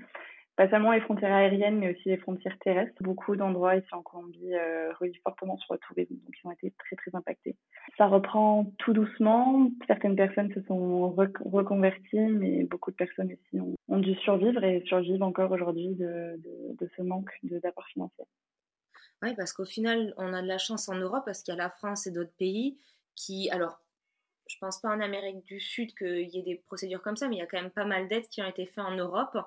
pas 0.60 0.70
seulement 0.70 0.91
les 0.91 1.00
frontières 1.00 1.34
aériennes, 1.34 1.79
mais 1.79 1.96
aussi 1.96 2.10
les 2.10 2.18
frontières 2.18 2.60
terrestres. 2.60 3.01
Beaucoup 3.01 3.38
d'endroits 3.38 3.77
ici 3.77 3.88
en 3.94 4.01
Colombie 4.01 4.53
euh, 4.53 4.91
fortement 5.24 5.56
sur 5.56 5.74
le 5.74 5.79
tourisme, 5.79 6.15
donc 6.15 6.36
ils 6.36 6.48
ont 6.48 6.51
été 6.51 6.74
très 6.77 6.98
très 6.98 7.15
impactés. 7.15 7.56
Ça 7.98 8.08
reprend 8.08 8.70
tout 8.77 8.91
doucement. 8.91 9.72
Certaines 9.88 10.18
personnes 10.18 10.51
se 10.53 10.62
sont 10.63 11.12
reconverties, 11.12 12.20
mais 12.20 12.65
beaucoup 12.65 12.91
de 12.91 12.98
personnes 12.98 13.29
ici 13.29 13.62
ont, 13.88 14.00
dû 14.00 14.13
survivre 14.15 14.62
et 14.65 14.84
survivent 14.86 15.24
encore 15.24 15.50
aujourd'hui 15.53 15.96
de, 15.96 16.38
de, 16.77 16.89
ce 16.98 17.03
manque 17.03 17.32
d'apport 17.44 17.88
financier. 17.88 18.25
Oui, 19.21 19.35
parce 19.35 19.51
qu'au 19.51 19.65
final, 19.65 20.13
on 20.17 20.33
a 20.33 20.41
de 20.41 20.47
la 20.47 20.57
chance 20.57 20.88
en 20.88 20.95
Europe 20.95 21.23
parce 21.25 21.43
qu'il 21.43 21.53
y 21.53 21.57
a 21.57 21.61
la 21.61 21.69
France 21.69 22.07
et 22.07 22.11
d'autres 22.11 22.33
pays 22.38 22.77
qui, 23.15 23.49
alors, 23.49 23.81
je 24.47 24.57
pense 24.59 24.79
pas 24.79 24.89
en 24.89 25.01
Amérique 25.01 25.43
du 25.43 25.59
Sud 25.59 25.93
qu'il 25.95 26.29
y 26.29 26.39
ait 26.39 26.43
des 26.43 26.55
procédures 26.55 27.01
comme 27.01 27.17
ça, 27.17 27.27
mais 27.27 27.35
il 27.35 27.39
y 27.39 27.41
a 27.41 27.45
quand 27.45 27.61
même 27.61 27.71
pas 27.71 27.85
mal 27.85 28.07
d'aides 28.07 28.29
qui 28.29 28.41
ont 28.41 28.47
été 28.47 28.65
faites 28.65 28.79
en 28.79 28.95
Europe 28.95 29.38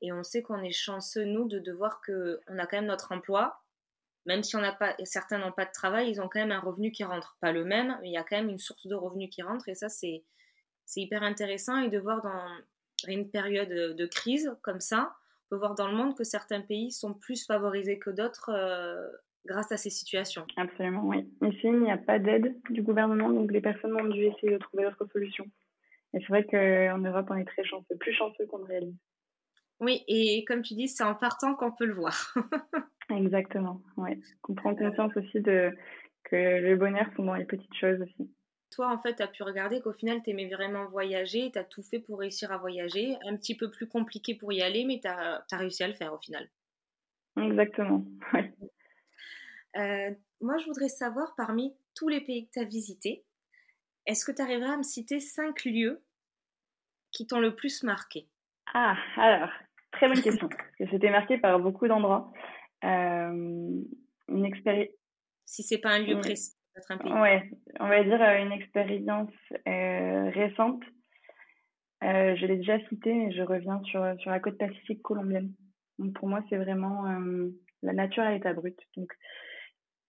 et 0.00 0.12
on 0.12 0.22
sait 0.22 0.42
qu'on 0.42 0.62
est 0.62 0.72
chanceux, 0.72 1.24
nous, 1.24 1.46
de, 1.46 1.58
devoir 1.58 2.00
que 2.00 2.40
qu'on 2.46 2.58
a 2.58 2.66
quand 2.66 2.78
même 2.78 2.86
notre 2.86 3.12
emploi. 3.12 3.60
Même 4.26 4.42
si 4.42 4.56
on 4.56 4.60
n'a 4.60 4.72
pas, 4.72 4.94
certains 5.04 5.38
n'ont 5.38 5.52
pas 5.52 5.64
de 5.64 5.72
travail, 5.72 6.10
ils 6.10 6.20
ont 6.20 6.28
quand 6.28 6.40
même 6.40 6.52
un 6.52 6.60
revenu 6.60 6.92
qui 6.92 7.04
rentre. 7.04 7.36
Pas 7.40 7.52
le 7.52 7.64
même, 7.64 7.98
mais 8.02 8.08
il 8.08 8.12
y 8.12 8.18
a 8.18 8.24
quand 8.24 8.36
même 8.36 8.50
une 8.50 8.58
source 8.58 8.86
de 8.86 8.94
revenus 8.94 9.30
qui 9.30 9.42
rentre. 9.42 9.68
Et 9.68 9.74
ça, 9.74 9.88
c'est, 9.88 10.24
c'est 10.84 11.00
hyper 11.00 11.22
intéressant. 11.22 11.78
Et 11.78 11.88
de 11.88 11.98
voir 11.98 12.22
dans 12.22 12.46
une 13.06 13.30
période 13.30 13.68
de 13.68 14.06
crise 14.06 14.54
comme 14.62 14.80
ça, 14.80 15.16
peut 15.50 15.56
voir 15.56 15.74
dans 15.74 15.88
le 15.88 15.96
monde 15.96 16.16
que 16.16 16.24
certains 16.24 16.60
pays 16.60 16.90
sont 16.90 17.14
plus 17.14 17.46
favorisés 17.46 17.98
que 17.98 18.10
d'autres 18.10 18.50
euh, 18.50 19.08
grâce 19.46 19.72
à 19.72 19.76
ces 19.76 19.90
situations. 19.90 20.46
Absolument, 20.56 21.02
oui. 21.04 21.28
Ici, 21.42 21.60
il 21.64 21.80
n'y 21.80 21.90
a 21.90 21.96
pas 21.96 22.18
d'aide 22.18 22.54
du 22.70 22.82
gouvernement, 22.82 23.30
donc 23.30 23.50
les 23.50 23.60
personnes 23.60 23.94
ont 23.98 24.04
dû 24.04 24.24
essayer 24.24 24.52
de 24.52 24.58
trouver 24.58 24.84
d'autres 24.84 25.06
solutions. 25.12 25.46
Et 26.14 26.20
c'est 26.20 26.28
vrai 26.28 26.44
qu'en 26.44 26.98
Europe, 26.98 27.26
on 27.30 27.36
est 27.36 27.44
très 27.44 27.64
chanceux, 27.64 27.96
plus 27.98 28.12
chanceux 28.12 28.46
qu'on 28.46 28.60
ne 28.60 28.64
réalise. 28.64 28.96
Oui, 29.80 30.02
et 30.08 30.44
comme 30.44 30.62
tu 30.62 30.74
dis, 30.74 30.88
c'est 30.88 31.04
en 31.04 31.14
partant 31.14 31.54
qu'on 31.54 31.72
peut 31.72 31.86
le 31.86 31.94
voir. 31.94 32.34
Exactement, 33.10 33.80
oui. 33.96 34.20
On 34.48 34.54
prend 34.54 34.74
conscience 34.74 35.16
aussi 35.16 35.40
de 35.40 35.70
que 36.24 36.36
le 36.36 36.76
bonheur 36.76 37.06
sont 37.16 37.24
dans 37.24 37.34
les 37.34 37.44
petites 37.44 37.74
choses 37.74 38.00
aussi. 38.02 38.30
Toi, 38.70 38.92
en 38.92 38.98
fait, 38.98 39.16
tu 39.16 39.22
as 39.22 39.28
pu 39.28 39.42
regarder 39.42 39.80
qu'au 39.80 39.92
final, 39.92 40.22
tu 40.22 40.30
aimais 40.30 40.48
vraiment 40.48 40.86
voyager, 40.86 41.50
tu 41.50 41.58
as 41.58 41.64
tout 41.64 41.82
fait 41.82 41.98
pour 41.98 42.18
réussir 42.18 42.52
à 42.52 42.58
voyager. 42.58 43.16
Un 43.26 43.36
petit 43.36 43.56
peu 43.56 43.70
plus 43.70 43.88
compliqué 43.88 44.34
pour 44.34 44.52
y 44.52 44.62
aller, 44.62 44.84
mais 44.84 45.00
tu 45.00 45.08
as, 45.08 45.44
réussi 45.52 45.82
à 45.82 45.88
le 45.88 45.94
faire 45.94 46.12
au 46.12 46.18
final. 46.18 46.48
Exactement. 47.36 48.04
Euh, 49.76 50.10
moi, 50.40 50.56
je 50.56 50.64
voudrais 50.64 50.88
savoir, 50.88 51.34
parmi 51.36 51.76
tous 51.94 52.08
les 52.08 52.22
pays 52.22 52.46
que 52.46 52.52
tu 52.54 52.58
as 52.58 52.64
visités, 52.64 53.24
est-ce 54.06 54.24
que 54.24 54.32
tu 54.32 54.40
arriverais 54.40 54.72
à 54.72 54.76
me 54.78 54.82
citer 54.82 55.20
cinq 55.20 55.66
lieux 55.66 56.02
qui 57.12 57.26
t'ont 57.26 57.38
le 57.38 57.54
plus 57.54 57.82
marqué? 57.82 58.26
Ah, 58.72 58.96
alors, 59.16 59.50
Très 59.92 60.08
bonne 60.08 60.20
question. 60.20 60.48
J'étais 60.80 61.10
marquée 61.10 61.38
par 61.38 61.58
beaucoup 61.58 61.88
d'endroits. 61.88 62.32
Euh, 62.84 63.82
une 64.28 64.44
expérience. 64.44 64.88
Si 65.44 65.62
c'est 65.62 65.78
pas 65.78 65.90
un 65.90 66.00
lieu 66.00 66.20
précis, 66.20 66.52
Ouais, 67.04 67.50
on 67.80 67.88
va 67.88 68.02
dire 68.04 68.20
euh, 68.22 68.42
une 68.42 68.52
expérience 68.52 69.32
euh, 69.66 70.30
récente. 70.30 70.82
euh, 72.04 72.36
Je 72.36 72.46
l'ai 72.46 72.56
déjà 72.56 72.78
cité, 72.88 73.12
mais 73.12 73.32
je 73.32 73.42
reviens 73.42 73.80
sur, 73.84 74.04
sur 74.20 74.30
la 74.30 74.40
côte 74.40 74.58
pacifique 74.58 75.02
colombienne. 75.02 75.52
Donc 75.98 76.14
pour 76.14 76.28
moi, 76.28 76.42
c'est 76.48 76.56
vraiment 76.56 77.04
la 77.82 77.92
nature 77.92 78.22
à 78.22 78.32
l'état 78.32 78.52
brut. 78.52 78.78
Donc 78.96 79.12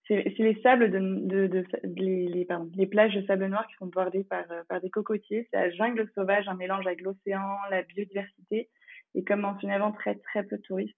c'est 0.07 0.23
les 0.39 0.59
sables 0.61 0.89
de, 0.89 1.47
de, 1.47 1.63
les, 1.83 2.27
les, 2.75 2.87
plages 2.87 3.13
de 3.13 3.21
sable 3.27 3.45
noir 3.45 3.67
qui 3.67 3.75
sont 3.75 3.87
bordées 3.87 4.23
par, 4.23 4.43
par 4.67 4.81
des 4.81 4.89
cocotiers. 4.89 5.47
C'est 5.51 5.57
la 5.57 5.69
jungle 5.71 6.09
sauvage, 6.15 6.47
un 6.47 6.55
mélange 6.55 6.85
avec 6.87 7.01
l'océan, 7.01 7.57
la 7.69 7.83
biodiversité, 7.83 8.69
et 9.13 9.23
comme 9.23 9.41
mentionné 9.41 9.73
avant, 9.75 9.91
très 9.91 10.15
très 10.15 10.43
peu 10.43 10.57
de 10.57 10.61
touristes. 10.63 10.97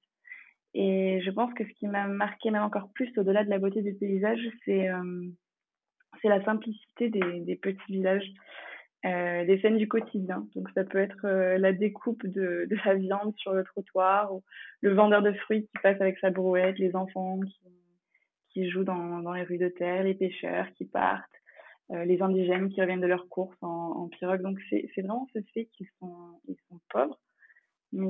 Et 0.73 1.21
je 1.25 1.31
pense 1.31 1.53
que 1.53 1.65
ce 1.65 1.73
qui 1.73 1.87
m'a 1.87 2.07
marqué 2.07 2.51
même 2.51 2.63
encore 2.63 2.89
plus 2.93 3.11
au-delà 3.17 3.43
de 3.43 3.49
la 3.49 3.59
beauté 3.59 3.81
des 3.81 3.93
paysages, 3.93 4.47
c'est 4.65 4.87
c'est 6.22 6.30
la 6.30 6.44
simplicité 6.44 7.10
des, 7.10 7.56
petits 7.56 7.80
villages, 7.91 8.30
euh, 9.06 9.46
des 9.46 9.60
scènes 9.62 9.77
du 9.77 9.88
quotidien. 9.88 10.48
Donc 10.56 10.70
ça 10.75 10.84
peut 10.84 11.00
être 11.00 11.25
euh, 11.25 11.58
la 11.58 11.74
découpe 11.74 12.25
de, 12.25 12.68
la 12.86 12.96
viande 12.96 13.34
sur 13.38 13.53
le 13.53 13.63
trottoir, 13.63 14.32
le 14.82 14.94
vendeur 14.94 15.22
de 15.22 15.34
fruits 15.34 15.63
qui 15.63 15.82
passe 15.82 16.00
avec 16.01 16.18
sa 16.20 16.30
brouette, 16.30 16.77
les 16.80 16.96
enfants 16.96 17.39
qui, 18.53 18.70
jouent 18.70 18.84
dans, 18.84 19.32
les 19.34 19.44
rues 19.44 19.58
de 19.58 19.70
terre, 19.70 20.03
les 20.03 20.13
pêcheurs 20.13 20.68
qui 20.74 20.86
partent, 20.86 21.24
euh, 21.91 22.03
les 22.06 22.22
indigènes 22.22 22.70
qui 22.70 22.82
reviennent 22.82 23.01
de 23.01 23.08
leurs 23.08 23.30
courses 23.30 23.58
en, 23.62 24.08
pirogue. 24.10 24.41
Donc 24.41 24.60
c'est 24.70 24.86
vraiment 24.98 25.27
ce 25.34 25.39
fait 25.53 25.65
qu'ils 25.65 25.88
sont, 26.00 26.39
pauvres 26.89 27.20
mais 27.94 28.08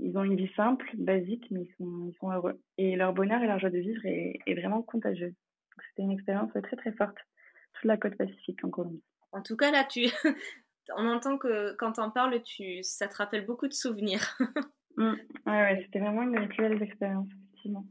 ils 0.00 0.12
ont 0.16 0.24
une 0.24 0.34
vie 0.34 0.50
simple, 0.56 0.90
basique, 0.96 1.46
mais 1.52 1.60
ils 1.60 1.74
sont, 1.78 2.08
ils 2.08 2.16
sont 2.18 2.32
heureux. 2.32 2.60
Et 2.78 2.96
leur 2.96 3.12
bonheur 3.12 3.40
et 3.40 3.46
leur 3.46 3.60
joie 3.60 3.70
de 3.70 3.78
vivre 3.78 4.04
est, 4.04 4.40
est 4.44 4.54
vraiment 4.54 4.82
contagieuse. 4.82 5.34
C'était 5.88 6.02
une 6.02 6.12
expérience 6.12 6.50
très 6.62 6.76
très 6.76 6.92
forte, 6.92 7.16
toute 7.74 7.84
la 7.84 7.96
côte 7.96 8.16
pacifique 8.16 8.64
en 8.64 8.70
Colombie. 8.70 9.02
En 9.32 9.42
tout 9.42 9.56
cas, 9.56 9.70
là, 9.70 9.84
tu, 9.84 10.06
on 10.96 11.06
entend 11.06 11.38
que 11.38 11.74
quand 11.76 11.98
on 11.98 12.10
parles, 12.10 12.42
tu, 12.42 12.82
ça 12.82 13.08
te 13.08 13.16
rappelle 13.16 13.46
beaucoup 13.46 13.68
de 13.68 13.72
souvenirs. 13.72 14.36
mmh. 14.96 15.14
ouais, 15.46 15.52
ouais, 15.62 15.82
c'était 15.84 16.00
vraiment 16.00 16.22
une 16.22 16.32
des 16.32 16.46
plus 16.46 16.62
belles 16.62 16.82
expériences, 16.82 17.28
effectivement. 17.30 17.86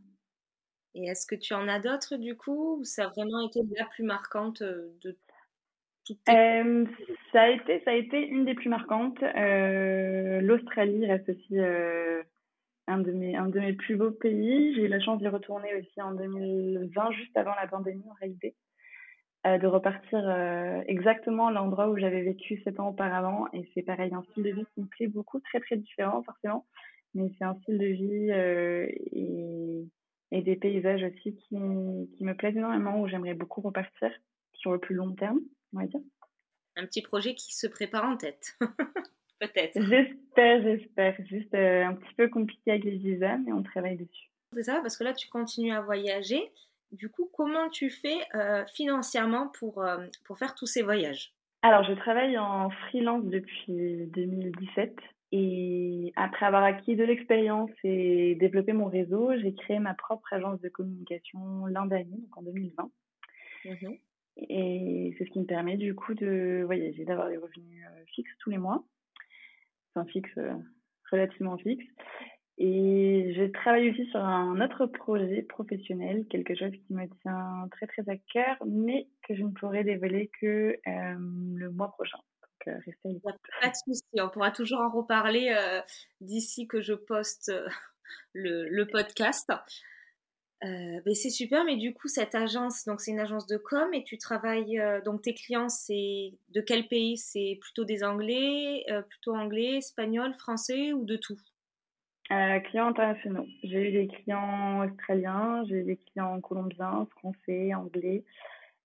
Et 0.94 1.08
est-ce 1.08 1.26
que 1.26 1.36
tu 1.36 1.54
en 1.54 1.68
as 1.68 1.80
d'autres 1.80 2.18
du 2.18 2.36
coup, 2.36 2.80
ou 2.80 2.84
ça 2.84 3.06
a 3.06 3.08
vraiment 3.08 3.40
été 3.48 3.62
la 3.78 3.86
plus 3.86 4.04
marquante 4.04 4.62
de 4.62 5.18
euh, 6.30 6.86
ça, 7.32 7.42
a 7.42 7.50
été, 7.50 7.82
ça 7.86 7.92
a 7.92 7.94
été 7.94 8.28
une 8.28 8.46
des 8.46 8.54
plus 8.54 8.70
marquantes. 8.70 9.22
Euh, 9.24 10.42
L'Australie 10.42 11.06
reste 11.06 11.30
aussi 11.30 11.60
euh, 11.60 12.24
un, 12.92 13.00
de 13.00 13.60
mes, 13.60 13.74
plus 13.74 13.96
beaux 13.96 14.12
pays. 14.12 14.76
J'ai 14.76 14.84
eu 14.84 14.88
la 14.88 15.00
chance 15.00 15.20
d'y 15.20 15.28
retourner 15.28 15.74
aussi 15.76 16.02
en 16.02 16.14
2020, 16.14 17.12
juste 17.12 17.36
avant 17.38 17.56
la 17.56 17.68
pandémie 17.68 18.04
en 18.10 18.14
réalité. 18.20 18.56
Euh, 19.48 19.58
de 19.58 19.66
repartir 19.66 20.20
euh, 20.24 20.82
exactement 20.86 21.48
à 21.48 21.52
l'endroit 21.52 21.90
où 21.90 21.98
j'avais 21.98 22.22
vécu 22.22 22.62
sept 22.64 22.80
ans 22.80 22.90
auparavant. 22.90 23.48
Et 23.54 23.68
c'est 23.74 23.82
pareil, 23.82 24.14
un 24.14 24.24
style 24.32 24.44
de 24.44 24.52
vie 24.52 24.66
qui 24.76 24.82
me 24.82 24.88
plaît 24.88 25.08
beaucoup, 25.08 25.40
très 25.40 25.60
très 25.60 25.78
différent 25.78 26.22
forcément. 26.24 26.68
Mais 27.16 27.32
c'est 27.38 27.44
un 27.44 27.56
style 27.56 27.80
de 27.80 27.86
vie 27.86 28.30
et, 29.12 29.88
et 30.32 30.42
des 30.42 30.56
paysages 30.56 31.04
aussi 31.04 31.36
qui, 31.36 31.56
qui 32.16 32.24
me 32.24 32.34
plaisent 32.36 32.56
énormément, 32.56 33.02
où 33.02 33.08
j'aimerais 33.08 33.34
beaucoup 33.34 33.62
repartir 33.62 34.12
sur 34.54 34.72
le 34.72 34.80
plus 34.80 34.96
long 34.96 35.14
terme 35.14 35.40
on 35.74 35.80
va 35.80 35.88
dire. 35.88 36.02
Un 36.76 36.86
petit 36.86 37.02
projet 37.02 37.36
qui 37.36 37.54
se 37.56 37.68
prépare 37.68 38.06
en 38.06 38.18
tête, 38.18 38.58
peut-être. 39.42 39.82
J'espère, 39.82 40.62
j'espère. 40.62 41.16
Juste 41.26 41.54
euh, 41.54 41.86
un 41.86 41.96
petit 41.96 42.14
peu 42.16 42.30
compliqué 42.30 42.72
avec 42.72 42.84
les 42.84 42.98
visas, 42.98 43.38
mais 43.38 43.52
on 43.52 43.64
travaille 43.64 43.98
dessus. 43.98 44.30
C'est 44.54 44.64
ça, 44.64 44.80
parce 44.82 44.98
que 44.98 45.04
là, 45.04 45.14
tu 45.14 45.28
continues 45.30 45.74
à 45.74 45.82
voyager. 45.82 46.52
Du 46.92 47.10
coup, 47.10 47.30
comment 47.34 47.70
tu 47.70 47.90
fais 47.90 48.20
euh, 48.36 48.66
financièrement 48.74 49.48
pour, 49.60 49.82
euh, 49.82 50.06
pour 50.26 50.38
faire 50.38 50.56
tous 50.56 50.68
ces 50.68 50.82
voyages? 50.82 51.34
Alors, 51.62 51.84
je 51.84 51.94
travaille 51.94 52.38
en 52.38 52.70
freelance 52.70 53.26
depuis 53.26 54.08
2017. 54.08 54.96
Et 55.34 56.12
après 56.18 56.46
avoir 56.46 56.64
acquis 56.64 56.98
de 56.98 57.06
l'expérience 57.06 57.70
et 57.86 58.36
développé 58.36 58.74
mon 58.74 58.88
réseau, 58.88 59.32
j'ai 59.38 59.54
créé 59.54 59.80
ma 59.80 59.94
propre 59.94 60.34
agence 60.34 60.60
de 60.60 60.68
communication 60.68 61.66
l'an 61.68 61.86
dernier, 61.86 62.18
donc 62.18 62.38
en 62.38 62.42
2020. 62.42 62.92
Et 64.36 65.16
c'est 65.18 65.24
ce 65.24 65.30
qui 65.30 65.40
me 65.40 65.46
permet 65.46 65.78
du 65.78 65.96
coup 65.96 66.14
de 66.16 66.64
voyager, 66.66 67.06
d'avoir 67.06 67.30
des 67.30 67.38
revenus 67.38 67.82
fixes 68.08 68.36
tous 68.40 68.50
les 68.50 68.58
mois. 68.58 68.84
Fixes, 70.06 70.38
euh, 70.38 70.54
relativement 71.12 71.58
fixes. 71.58 71.86
Et 72.58 73.34
je 73.36 73.44
travaille 73.52 73.90
aussi 73.90 74.06
sur 74.12 74.20
un 74.20 74.62
autre 74.62 74.86
projet 74.86 75.42
professionnel, 75.44 76.26
quelque 76.30 76.56
chose 76.56 76.72
qui 76.72 76.94
me 76.94 77.08
tient 77.22 77.68
très 77.72 77.88
très 77.88 78.08
à 78.08 78.18
cœur, 78.32 78.56
mais 78.68 79.08
que 79.28 79.36
je 79.36 79.44
ne 79.44 79.50
pourrai 79.50 79.84
dévoiler 79.84 80.30
que 80.40 80.78
euh, 80.88 81.16
le 81.56 81.72
mois 81.72 81.92
prochain. 81.92 82.20
Donc, 82.42 82.76
restez 82.86 83.10
à 83.26 83.32
Pas 83.62 83.70
de 83.70 83.76
souci, 83.76 84.04
on 84.20 84.30
pourra 84.30 84.52
toujours 84.52 84.82
en 84.82 84.92
reparler 84.92 85.56
d'ici 86.20 86.68
que 86.68 86.82
je 86.82 86.94
poste 86.94 87.52
le, 88.34 88.68
le 88.70 88.86
podcast. 88.86 89.52
Euh, 90.64 91.02
ben, 91.04 91.16
c'est 91.16 91.32
super, 91.32 91.66
mais 91.66 91.76
du 91.76 91.94
coup, 91.94 92.08
cette 92.08 92.36
agence, 92.36 92.86
donc 92.86 93.02
c'est 93.02 93.12
une 93.12 93.20
agence 93.20 93.48
de 93.48 93.58
com 93.58 93.92
et 93.94 94.04
tu 94.04 94.20
travailles, 94.20 94.80
euh, 94.80 95.02
donc 95.02 95.24
tes 95.24 95.34
clients, 95.34 95.70
c'est 95.70 96.34
de 96.50 96.62
quel 96.62 96.88
pays? 96.88 97.18
C'est 97.18 97.58
plutôt 97.60 97.84
des 97.84 98.04
Anglais, 98.04 98.84
euh, 98.92 99.02
plutôt 99.02 99.36
anglais, 99.36 99.78
espagnol, 99.78 100.34
français 100.36 100.94
ou 100.94 101.04
de 101.04 101.18
tout? 101.18 101.38
Clients 102.30 102.88
internationaux. 102.88 103.46
J'ai 103.62 103.90
eu 103.90 103.92
des 103.92 104.08
clients 104.08 104.86
australiens, 104.86 105.66
j'ai 105.66 105.76
eu 105.76 105.84
des 105.84 105.98
clients 105.98 106.40
colombiens, 106.40 107.06
français, 107.18 107.74
anglais. 107.74 108.24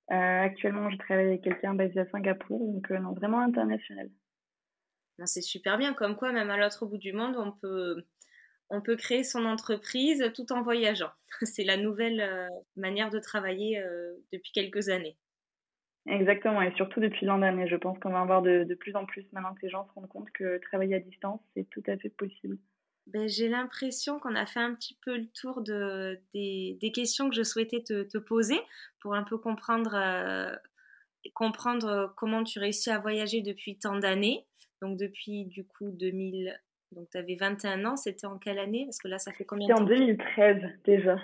actuellement, 0.09 0.91
je 0.91 0.97
travaille 0.97 1.27
avec 1.27 1.43
quelqu'un 1.43 1.75
basé 1.75 2.01
à 2.01 2.07
Singapour, 2.07 2.73
donc 2.73 2.91
non, 2.91 3.13
vraiment 3.13 3.39
international. 3.39 4.11
C'est 5.27 5.43
super 5.43 5.79
bien, 5.79 5.95
comme 5.95 6.17
quoi, 6.17 6.33
même 6.33 6.51
à 6.51 6.57
l'autre 6.57 6.87
bout 6.87 6.99
du 6.99 7.13
monde, 7.13 7.37
on 7.37 7.53
peut 7.53 8.05
on 8.71 8.81
peut 8.81 8.97
créer 8.97 9.25
son 9.25 9.45
entreprise 9.45 10.31
tout 10.35 10.53
en 10.53 10.63
voyageant. 10.63 11.11
C'est 11.43 11.65
la 11.65 11.77
nouvelle 11.77 12.21
euh, 12.21 12.49
manière 12.77 13.11
de 13.11 13.19
travailler 13.19 13.79
euh, 13.79 14.15
depuis 14.33 14.53
quelques 14.53 14.89
années. 14.89 15.17
Exactement, 16.09 16.63
et 16.63 16.73
surtout 16.77 17.01
depuis 17.01 17.27
l'an 17.27 17.39
dernier. 17.39 17.67
Je 17.67 17.77
pense 17.77 17.99
qu'on 17.99 18.11
va 18.11 18.21
en 18.21 18.27
voir 18.27 18.43
de, 18.43 18.75
plus 18.75 18.95
en 18.95 19.07
plus 19.07 19.27
maintenant 19.33 19.55
que 19.55 19.63
les 19.63 19.69
gens 19.69 19.87
se 19.87 19.93
rendent 19.93 20.09
compte 20.09 20.31
que 20.31 20.59
travailler 20.59 20.95
à 20.95 21.01
distance, 21.01 21.41
c'est 21.55 21.69
tout 21.69 21.83
à 21.89 21.97
fait 21.97 22.11
possible. 22.11 22.59
Ben, 23.09 23.29
J'ai 23.29 23.49
l'impression 23.49 24.21
qu'on 24.21 24.37
a 24.37 24.47
fait 24.47 24.61
un 24.61 24.75
petit 24.75 24.97
peu 25.05 25.17
le 25.17 25.27
tour 25.27 25.63
de, 25.63 26.21
des, 26.33 26.93
questions 26.95 27.29
que 27.29 27.35
je 27.35 27.43
souhaitais 27.43 27.83
te, 27.83 28.19
poser 28.19 28.59
pour 29.01 29.15
un 29.15 29.25
peu 29.25 29.37
comprendre, 29.37 29.95
euh, 29.95 30.55
comprendre 31.35 32.15
comment 32.17 32.45
tu 32.45 32.61
réussis 32.61 32.91
à 32.91 32.99
voyager 33.01 33.43
depuis 33.43 33.77
tant 33.77 33.99
d'années. 33.99 34.47
Donc 34.83 34.99
depuis 34.99 35.45
du 35.47 35.67
coup 35.67 35.91
2000, 35.91 36.57
donc, 36.97 37.11
tu 37.11 37.19
avais 37.19 37.37
21 37.37 37.85
ans, 37.85 37.97
c'était 37.97 38.27
en 38.27 38.39
quelle 38.39 38.59
année? 38.59 38.85
Parce 38.87 38.99
que 38.99 39.09
là, 39.09 39.19
ça 39.19 39.31
fait 39.33 39.45
combien 39.45 39.69
de 39.69 39.75
temps? 39.75 39.83
en 39.83 39.87
2013 39.87 40.63
déjà. 40.85 41.19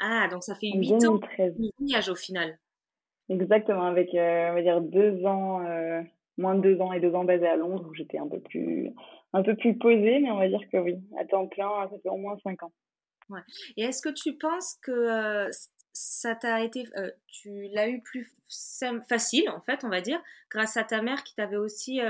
Ah, 0.00 0.26
donc 0.28 0.42
ça 0.42 0.54
fait 0.54 0.72
8 0.74 0.92
ans 1.06 1.16
de 1.16 1.72
voyage 1.78 2.08
au 2.08 2.16
final. 2.16 2.58
Exactement, 3.28 3.84
avec, 3.84 4.14
euh, 4.14 4.50
on 4.50 4.54
va 4.54 4.62
dire, 4.62 4.80
deux 4.80 5.24
ans, 5.26 5.64
euh, 5.66 6.00
moins 6.38 6.54
de 6.54 6.62
deux 6.62 6.80
ans 6.80 6.92
et 6.92 7.00
deux 7.00 7.14
ans 7.14 7.24
basés 7.24 7.46
à 7.46 7.56
Londres, 7.56 7.86
où 7.88 7.94
j'étais 7.94 8.18
un 8.18 8.26
peu 8.26 8.40
plus 8.40 8.90
un 9.34 9.42
peu 9.42 9.54
plus 9.54 9.76
posée, 9.78 10.18
mais 10.20 10.30
on 10.30 10.38
va 10.38 10.48
dire 10.48 10.62
que 10.70 10.78
oui, 10.78 10.96
à 11.18 11.24
temps 11.24 11.46
plein, 11.46 11.88
ça 11.90 11.96
fait 12.02 12.08
au 12.08 12.16
moins 12.16 12.36
cinq 12.42 12.62
ans. 12.62 12.72
Ouais. 13.28 13.40
Et 13.76 13.82
est-ce 13.82 14.02
que 14.02 14.12
tu 14.12 14.36
penses 14.36 14.76
que 14.82 14.90
euh, 14.92 15.50
ça 15.92 16.34
t'a 16.34 16.62
été, 16.62 16.84
tu 17.26 17.68
l'as 17.72 17.88
eu 17.88 18.00
plus 18.00 18.32
facile 19.08 19.48
en 19.50 19.60
fait, 19.60 19.84
on 19.84 19.88
va 19.88 20.00
dire, 20.00 20.22
grâce 20.50 20.76
à 20.76 20.84
ta 20.84 21.02
mère 21.02 21.22
qui 21.22 21.34
t'avait 21.34 21.56
aussi 21.56 22.00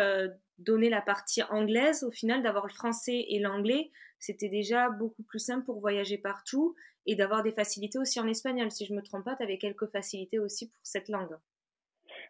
donner 0.59 0.89
la 0.89 1.01
partie 1.01 1.43
anglaise, 1.45 2.05
au 2.05 2.11
final, 2.11 2.43
d'avoir 2.43 2.67
le 2.67 2.73
français 2.73 3.25
et 3.29 3.39
l'anglais, 3.39 3.91
c'était 4.19 4.49
déjà 4.49 4.89
beaucoup 4.89 5.25
plus 5.25 5.41
simple 5.41 5.65
pour 5.65 5.81
voyager 5.81 6.17
partout 6.17 6.77
et 7.07 7.17
d'avoir 7.17 7.43
des 7.43 7.53
facilités 7.53 7.99
aussi 7.99 8.21
en 8.21 8.29
espagnol. 8.29 8.71
Si 8.71 8.87
je 8.87 8.95
me 8.95 9.03
trompe 9.03 9.25
pas, 9.25 9.37
tu 9.37 9.43
avais 9.43 9.59
quelques 9.59 9.91
facilités 9.91 10.39
aussi 10.39 10.69
pour 10.69 10.81
cette 10.85 11.09
langue. 11.09 11.37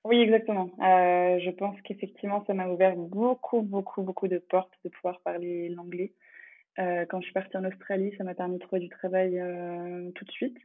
Oui, 0.05 0.21
exactement. 0.21 0.71
Euh, 0.81 1.39
je 1.39 1.51
pense 1.51 1.81
qu'effectivement, 1.83 2.45
ça 2.47 2.55
m'a 2.55 2.69
ouvert 2.69 2.97
beaucoup, 2.97 3.63
beaucoup, 3.63 4.03
beaucoup 4.03 4.27
de 4.27 4.39
portes 4.39 4.73
de 4.85 4.89
pouvoir 4.89 5.21
parler 5.21 5.69
l'anglais. 5.69 6.15
Euh, 6.79 7.05
quand 7.07 7.21
je 7.21 7.27
suis 7.27 7.35
partie 7.35 7.57
en 7.57 7.65
Australie, 7.65 8.15
ça 8.17 8.25
m'a 8.25 8.35
permis 8.35 8.57
de 8.57 8.63
trouver 8.63 8.81
du 8.81 8.89
travail 8.89 9.39
euh, 9.39 10.11
tout 10.13 10.25
de 10.25 10.33
suite. 10.33 10.57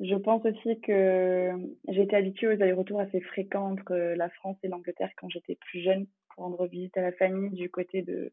Je 0.00 0.14
pense 0.16 0.44
aussi 0.44 0.80
que 0.80 1.50
été 1.86 2.16
habituée 2.16 2.48
aux 2.48 2.62
allers-retours 2.62 3.00
assez 3.00 3.20
fréquents 3.20 3.72
entre 3.72 3.94
la 3.94 4.28
France 4.30 4.56
et 4.62 4.68
l'Angleterre 4.68 5.10
quand 5.16 5.28
j'étais 5.28 5.56
plus 5.56 5.80
jeune 5.82 6.06
pour 6.30 6.44
rendre 6.44 6.66
visite 6.66 6.96
à 6.96 7.02
la 7.02 7.12
famille 7.12 7.50
du 7.50 7.70
côté 7.70 8.02
de, 8.02 8.32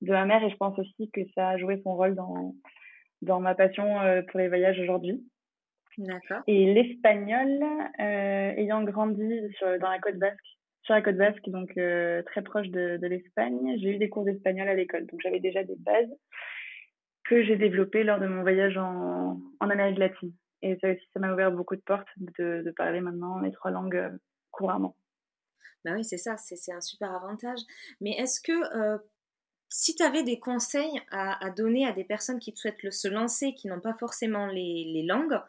de 0.00 0.12
ma 0.12 0.24
mère 0.26 0.44
et 0.44 0.50
je 0.50 0.56
pense 0.56 0.78
aussi 0.78 1.10
que 1.10 1.20
ça 1.34 1.50
a 1.50 1.58
joué 1.58 1.80
son 1.82 1.96
rôle 1.96 2.14
dans, 2.14 2.54
dans 3.20 3.40
ma 3.40 3.54
passion 3.54 4.00
euh, 4.00 4.22
pour 4.22 4.38
les 4.38 4.48
voyages 4.48 4.78
aujourd'hui. 4.78 5.24
D'accord. 5.98 6.42
Et 6.46 6.72
l'espagnol, 6.72 7.62
euh, 8.00 8.52
ayant 8.56 8.82
grandi 8.82 9.40
sur, 9.58 9.78
dans 9.78 9.90
la 9.90 9.98
côte 9.98 10.18
basque, 10.18 10.58
sur 10.82 10.94
la 10.94 11.02
côte 11.02 11.16
basque, 11.16 11.48
donc 11.48 11.76
euh, 11.76 12.22
très 12.22 12.42
proche 12.42 12.68
de, 12.68 12.96
de 12.96 13.06
l'Espagne, 13.06 13.76
j'ai 13.78 13.90
eu 13.90 13.98
des 13.98 14.08
cours 14.08 14.24
d'espagnol 14.24 14.68
à 14.68 14.74
l'école. 14.74 15.06
Donc 15.06 15.20
j'avais 15.22 15.40
déjà 15.40 15.62
des 15.62 15.76
bases 15.76 16.10
que 17.24 17.44
j'ai 17.44 17.56
développées 17.56 18.04
lors 18.04 18.18
de 18.18 18.26
mon 18.26 18.42
voyage 18.42 18.76
en, 18.76 19.38
en 19.60 19.70
Amérique 19.70 19.98
latine. 19.98 20.32
Et 20.62 20.78
ça 20.80 20.90
aussi, 20.90 21.06
ça 21.12 21.20
m'a 21.20 21.32
ouvert 21.32 21.52
beaucoup 21.52 21.76
de 21.76 21.80
portes 21.80 22.08
de, 22.16 22.72
parler 22.76 23.00
maintenant 23.00 23.40
les 23.40 23.50
trois 23.52 23.70
langues 23.70 24.18
couramment. 24.50 24.96
Ben 25.84 25.96
oui, 25.96 26.04
c'est 26.04 26.18
ça, 26.18 26.36
c'est 26.36 26.72
un 26.72 26.80
super 26.80 27.12
avantage. 27.12 27.58
Mais 28.00 28.12
est-ce 28.12 28.40
que 28.40 29.00
si 29.72 29.94
tu 29.94 30.02
avais 30.02 30.22
des 30.22 30.38
conseils 30.38 31.00
à, 31.10 31.48
donner 31.48 31.86
à 31.86 31.92
des 31.92 32.04
personnes 32.04 32.38
qui 32.38 32.52
souhaitent 32.54 32.92
se 32.92 33.08
lancer, 33.08 33.54
qui 33.54 33.68
n'ont 33.68 33.80
pas 33.80 33.94
forcément 33.94 34.46
les, 34.46 35.02
langues, 35.08 35.40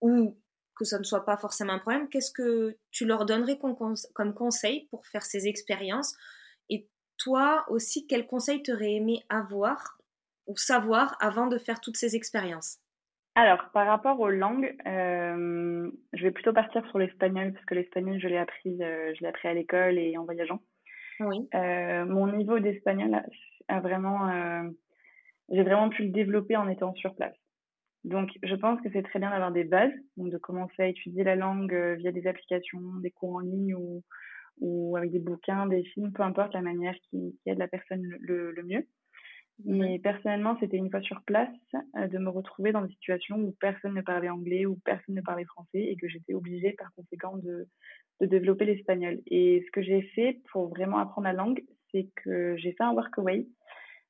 ou 0.00 0.40
que 0.74 0.86
ça 0.86 0.98
ne 0.98 1.04
soit 1.04 1.26
pas 1.26 1.36
forcément 1.36 1.74
un 1.74 1.78
problème, 1.78 2.08
qu'est-ce 2.08 2.32
que 2.32 2.78
tu 2.90 3.04
leur 3.04 3.26
donnerais 3.26 3.58
comme, 3.58 4.34
conseil 4.34 4.86
pour 4.86 5.06
faire 5.06 5.22
ces 5.22 5.46
expériences? 5.46 6.16
Et 6.70 6.88
toi 7.18 7.66
aussi, 7.68 8.06
quel 8.06 8.26
conseil 8.26 8.62
t'aurais 8.62 8.94
aimé 8.94 9.22
avoir 9.28 9.98
ou 10.46 10.56
savoir 10.56 11.14
avant 11.20 11.46
de 11.46 11.58
faire 11.58 11.82
toutes 11.82 11.98
ces 11.98 12.16
expériences? 12.16 12.78
Alors, 13.36 13.68
par 13.74 13.86
rapport 13.86 14.18
aux 14.18 14.30
langues, 14.30 14.74
euh, 14.86 15.90
je 16.14 16.22
vais 16.22 16.30
plutôt 16.30 16.54
partir 16.54 16.86
sur 16.86 16.98
l'espagnol 16.98 17.52
parce 17.52 17.66
que 17.66 17.74
l'espagnol, 17.74 18.18
je 18.18 18.28
l'ai 18.28 18.38
appris, 18.38 18.82
euh, 18.82 19.12
je 19.14 19.20
l'ai 19.20 19.28
appris 19.28 19.46
à 19.46 19.52
l'école 19.52 19.98
et 19.98 20.16
en 20.16 20.24
voyageant. 20.24 20.62
Oui. 21.20 21.46
Euh, 21.54 22.06
mon 22.06 22.32
niveau 22.32 22.58
d'espagnol 22.60 23.22
a, 23.68 23.80
vraiment, 23.80 24.32
j'ai 25.50 25.62
vraiment 25.62 25.90
pu 25.90 26.04
le 26.04 26.12
développer 26.12 26.56
en 26.56 26.66
étant 26.66 26.94
sur 26.94 27.14
place. 27.14 27.36
Donc, 28.04 28.30
je 28.42 28.54
pense 28.54 28.80
que 28.80 28.88
c'est 28.90 29.02
très 29.02 29.18
bien 29.18 29.28
d'avoir 29.28 29.52
des 29.52 29.64
bases, 29.64 29.92
donc 30.16 30.30
de 30.30 30.38
commencer 30.38 30.82
à 30.82 30.86
étudier 30.86 31.22
la 31.22 31.36
langue 31.36 31.74
via 31.98 32.12
des 32.12 32.26
applications, 32.26 32.80
des 33.02 33.10
cours 33.10 33.34
en 33.34 33.40
ligne 33.40 33.74
ou, 33.74 34.02
ou 34.60 34.96
avec 34.96 35.10
des 35.10 35.18
bouquins, 35.18 35.66
des 35.66 35.84
films, 35.84 36.12
peu 36.12 36.22
importe 36.22 36.54
la 36.54 36.62
manière 36.62 36.94
qui, 37.10 37.38
aide 37.44 37.58
la 37.58 37.68
personne 37.68 38.02
le 38.02 38.62
mieux. 38.64 38.86
Mais 39.64 39.98
personnellement, 39.98 40.56
c'était 40.60 40.76
une 40.76 40.90
fois 40.90 41.00
sur 41.00 41.22
place 41.22 41.48
euh, 41.96 42.06
de 42.08 42.18
me 42.18 42.28
retrouver 42.28 42.72
dans 42.72 42.82
des 42.82 42.92
situations 42.92 43.36
où 43.36 43.54
personne 43.58 43.94
ne 43.94 44.02
parlait 44.02 44.28
anglais 44.28 44.66
ou 44.66 44.76
personne 44.84 45.14
ne 45.14 45.22
parlait 45.22 45.44
français 45.44 45.80
et 45.80 45.96
que 45.96 46.08
j'étais 46.08 46.34
obligée 46.34 46.72
par 46.72 46.92
conséquent 46.94 47.36
de, 47.38 47.66
de 48.20 48.26
développer 48.26 48.66
l'espagnol. 48.66 49.20
Et 49.26 49.64
ce 49.66 49.70
que 49.72 49.82
j'ai 49.82 50.02
fait 50.14 50.40
pour 50.52 50.68
vraiment 50.68 50.98
apprendre 50.98 51.26
la 51.26 51.32
langue, 51.32 51.64
c'est 51.90 52.08
que 52.16 52.56
j'ai 52.58 52.72
fait 52.72 52.84
un 52.84 52.92
workaway 52.92 53.46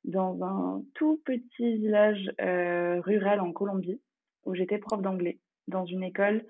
dans 0.05 0.43
un 0.43 0.83
tout 0.95 1.21
petit 1.25 1.77
village 1.77 2.31
euh, 2.41 3.01
rural 3.01 3.41
en 3.41 3.53
Colombie 3.53 4.01
où 4.45 4.55
j'étais 4.55 4.79
prof 4.79 5.03
d'anglais 5.03 5.39
dans 5.69 5.85
une 5.85 6.03
école 6.03 6.45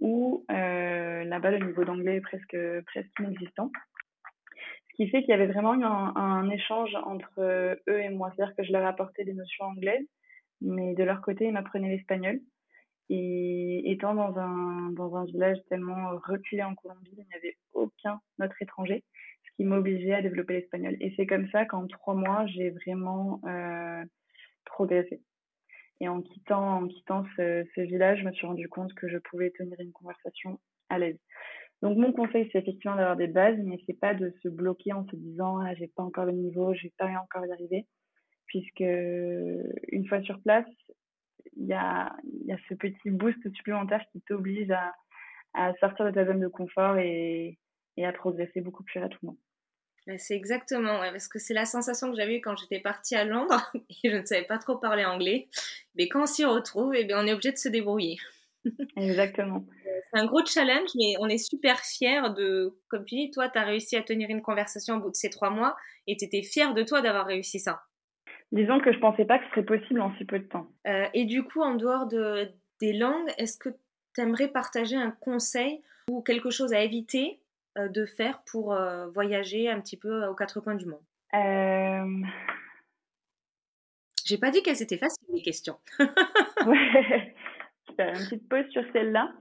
où 0.00 0.44
euh, 0.50 1.24
là-bas 1.24 1.50
le 1.50 1.66
niveau 1.66 1.84
d'anglais 1.84 2.16
est 2.16 2.20
presque 2.20 2.56
presque 2.86 3.10
inexistant 3.18 3.70
qui 4.98 5.08
fait 5.08 5.20
qu'il 5.20 5.30
y 5.30 5.32
avait 5.32 5.46
vraiment 5.46 5.74
eu 5.74 5.84
un, 5.84 6.50
échange 6.50 6.92
entre 7.04 7.38
euh, 7.38 7.76
eux 7.88 8.00
et 8.00 8.08
moi. 8.08 8.32
C'est-à-dire 8.34 8.56
que 8.56 8.64
je 8.64 8.72
leur 8.72 8.84
apportais 8.84 9.24
des 9.24 9.32
notions 9.32 9.66
anglaises, 9.66 10.04
mais 10.60 10.94
de 10.94 11.04
leur 11.04 11.22
côté, 11.22 11.46
ils 11.46 11.52
m'apprenaient 11.52 11.90
l'espagnol. 11.90 12.40
Et 13.08 13.92
étant 13.92 14.14
dans 14.14 14.36
un, 14.36 15.24
village 15.26 15.58
tellement 15.68 16.10
reculé 16.26 16.64
en 16.64 16.74
Colombie, 16.74 17.14
il 17.16 17.24
n'y 17.24 17.34
avait 17.36 17.56
aucun 17.74 18.20
autre 18.42 18.60
étranger, 18.60 19.04
ce 19.44 19.56
qui 19.56 19.64
m'obligeait 19.64 20.14
à 20.14 20.22
développer 20.22 20.54
l'espagnol. 20.54 20.96
Et 21.00 21.14
c'est 21.16 21.26
comme 21.26 21.48
ça 21.50 21.64
qu'en 21.64 21.86
trois 21.86 22.14
mois, 22.14 22.46
j'ai 22.46 22.70
vraiment 22.70 23.40
euh, 23.46 24.04
progressé. 24.64 25.22
Et 26.00 26.08
en 26.08 26.22
quittant, 26.22 26.82
en 26.82 26.88
quittant 26.88 27.24
ce, 27.36 27.64
ce, 27.74 27.80
village, 27.82 28.18
je 28.20 28.24
me 28.24 28.32
suis 28.32 28.46
rendu 28.46 28.68
compte 28.68 28.92
que 28.94 29.08
je 29.08 29.18
pouvais 29.18 29.50
tenir 29.50 29.78
une 29.78 29.92
conversation 29.92 30.58
à 30.88 30.98
l'aise. 30.98 31.18
Donc 31.82 31.96
mon 31.96 32.12
conseil, 32.12 32.48
c'est 32.50 32.58
effectivement 32.58 32.96
d'avoir 32.96 33.16
des 33.16 33.28
bases, 33.28 33.58
mais 33.62 33.78
c'est 33.86 33.98
pas 33.98 34.14
de 34.14 34.34
se 34.42 34.48
bloquer 34.48 34.92
en 34.92 35.06
se 35.08 35.16
disant 35.16 35.58
ah 35.58 35.74
j'ai 35.74 35.88
pas 35.88 36.02
encore 36.02 36.24
le 36.24 36.32
niveau, 36.32 36.74
j'ai 36.74 36.92
pas 36.98 37.06
encore 37.06 37.46
y 37.46 37.52
arriver, 37.52 37.86
puisque 38.46 38.80
une 38.80 40.06
fois 40.08 40.22
sur 40.22 40.40
place, 40.42 40.66
il 41.56 41.66
y 41.66 41.72
a, 41.72 42.16
y 42.46 42.52
a 42.52 42.58
ce 42.68 42.74
petit 42.74 43.10
boost 43.10 43.38
supplémentaire 43.54 44.04
qui 44.12 44.20
t'oblige 44.22 44.70
à, 44.70 44.92
à 45.54 45.72
sortir 45.74 46.06
de 46.06 46.10
ta 46.10 46.26
zone 46.26 46.40
de 46.40 46.48
confort 46.48 46.98
et, 46.98 47.58
et 47.96 48.06
à 48.06 48.12
progresser 48.12 48.60
beaucoup 48.60 48.84
plus 48.84 49.00
rapidement. 49.00 49.36
C'est 50.16 50.34
exactement, 50.34 51.00
parce 51.00 51.28
que 51.28 51.38
c'est 51.38 51.52
la 51.52 51.66
sensation 51.66 52.10
que 52.10 52.16
j'avais 52.16 52.38
eu 52.38 52.40
quand 52.40 52.56
j'étais 52.56 52.80
partie 52.80 53.14
à 53.14 53.24
Londres 53.24 53.70
et 54.04 54.10
je 54.10 54.16
ne 54.16 54.24
savais 54.24 54.46
pas 54.46 54.56
trop 54.58 54.76
parler 54.78 55.04
anglais. 55.04 55.48
Mais 55.96 56.08
quand 56.08 56.22
on 56.22 56.26
s'y 56.26 56.46
retrouve, 56.46 56.94
eh 56.94 57.04
bien, 57.04 57.22
on 57.22 57.26
est 57.26 57.32
obligé 57.34 57.52
de 57.52 57.58
se 57.58 57.68
débrouiller. 57.68 58.16
Exactement 58.96 59.66
c'est 60.12 60.20
un 60.20 60.26
gros 60.26 60.44
challenge, 60.44 60.90
mais 60.96 61.14
on 61.20 61.28
est 61.28 61.38
super 61.38 61.78
fiers 61.80 62.30
de, 62.36 62.74
comme 62.88 63.04
tu 63.04 63.16
dis, 63.16 63.30
toi, 63.30 63.48
tu 63.48 63.58
as 63.58 63.64
réussi 63.64 63.96
à 63.96 64.02
tenir 64.02 64.30
une 64.30 64.42
conversation 64.42 64.96
au 64.96 65.00
bout 65.00 65.10
de 65.10 65.16
ces 65.16 65.30
trois 65.30 65.50
mois 65.50 65.76
et 66.06 66.16
tu 66.16 66.24
étais 66.24 66.42
fier 66.42 66.74
de 66.74 66.82
toi 66.82 67.02
d'avoir 67.02 67.26
réussi 67.26 67.60
ça. 67.60 67.82
Disons 68.52 68.80
que 68.80 68.92
je 68.92 68.98
pensais 68.98 69.24
pas 69.26 69.38
que 69.38 69.44
ce 69.44 69.50
serait 69.50 69.64
possible 69.64 70.00
en 70.00 70.14
si 70.16 70.24
peu 70.24 70.38
de 70.38 70.46
temps. 70.46 70.68
Euh, 70.86 71.06
et 71.12 71.26
du 71.26 71.42
coup, 71.42 71.60
en 71.60 71.74
dehors 71.74 72.06
de, 72.06 72.48
des 72.80 72.94
langues, 72.94 73.28
est-ce 73.36 73.58
que 73.58 73.68
tu 74.14 74.20
aimerais 74.20 74.48
partager 74.48 74.96
un 74.96 75.10
conseil 75.10 75.82
ou 76.10 76.22
quelque 76.22 76.50
chose 76.50 76.72
à 76.72 76.80
éviter 76.80 77.40
euh, 77.76 77.88
de 77.88 78.06
faire 78.06 78.42
pour 78.50 78.72
euh, 78.72 79.06
voyager 79.08 79.68
un 79.68 79.80
petit 79.80 79.98
peu 79.98 80.26
aux 80.26 80.34
quatre 80.34 80.60
coins 80.60 80.76
du 80.76 80.86
monde? 80.86 81.02
J'ai 84.28 84.36
pas 84.36 84.50
dit 84.50 84.62
qu'elles 84.62 84.82
étaient 84.82 84.98
faciles, 84.98 85.24
les 85.32 85.40
questions. 85.40 85.78
ouais, 86.66 87.34
faire 87.96 88.08
une 88.08 88.24
petite 88.24 88.46
pause 88.48 88.68
sur 88.70 88.82
celle-là. 88.92 89.32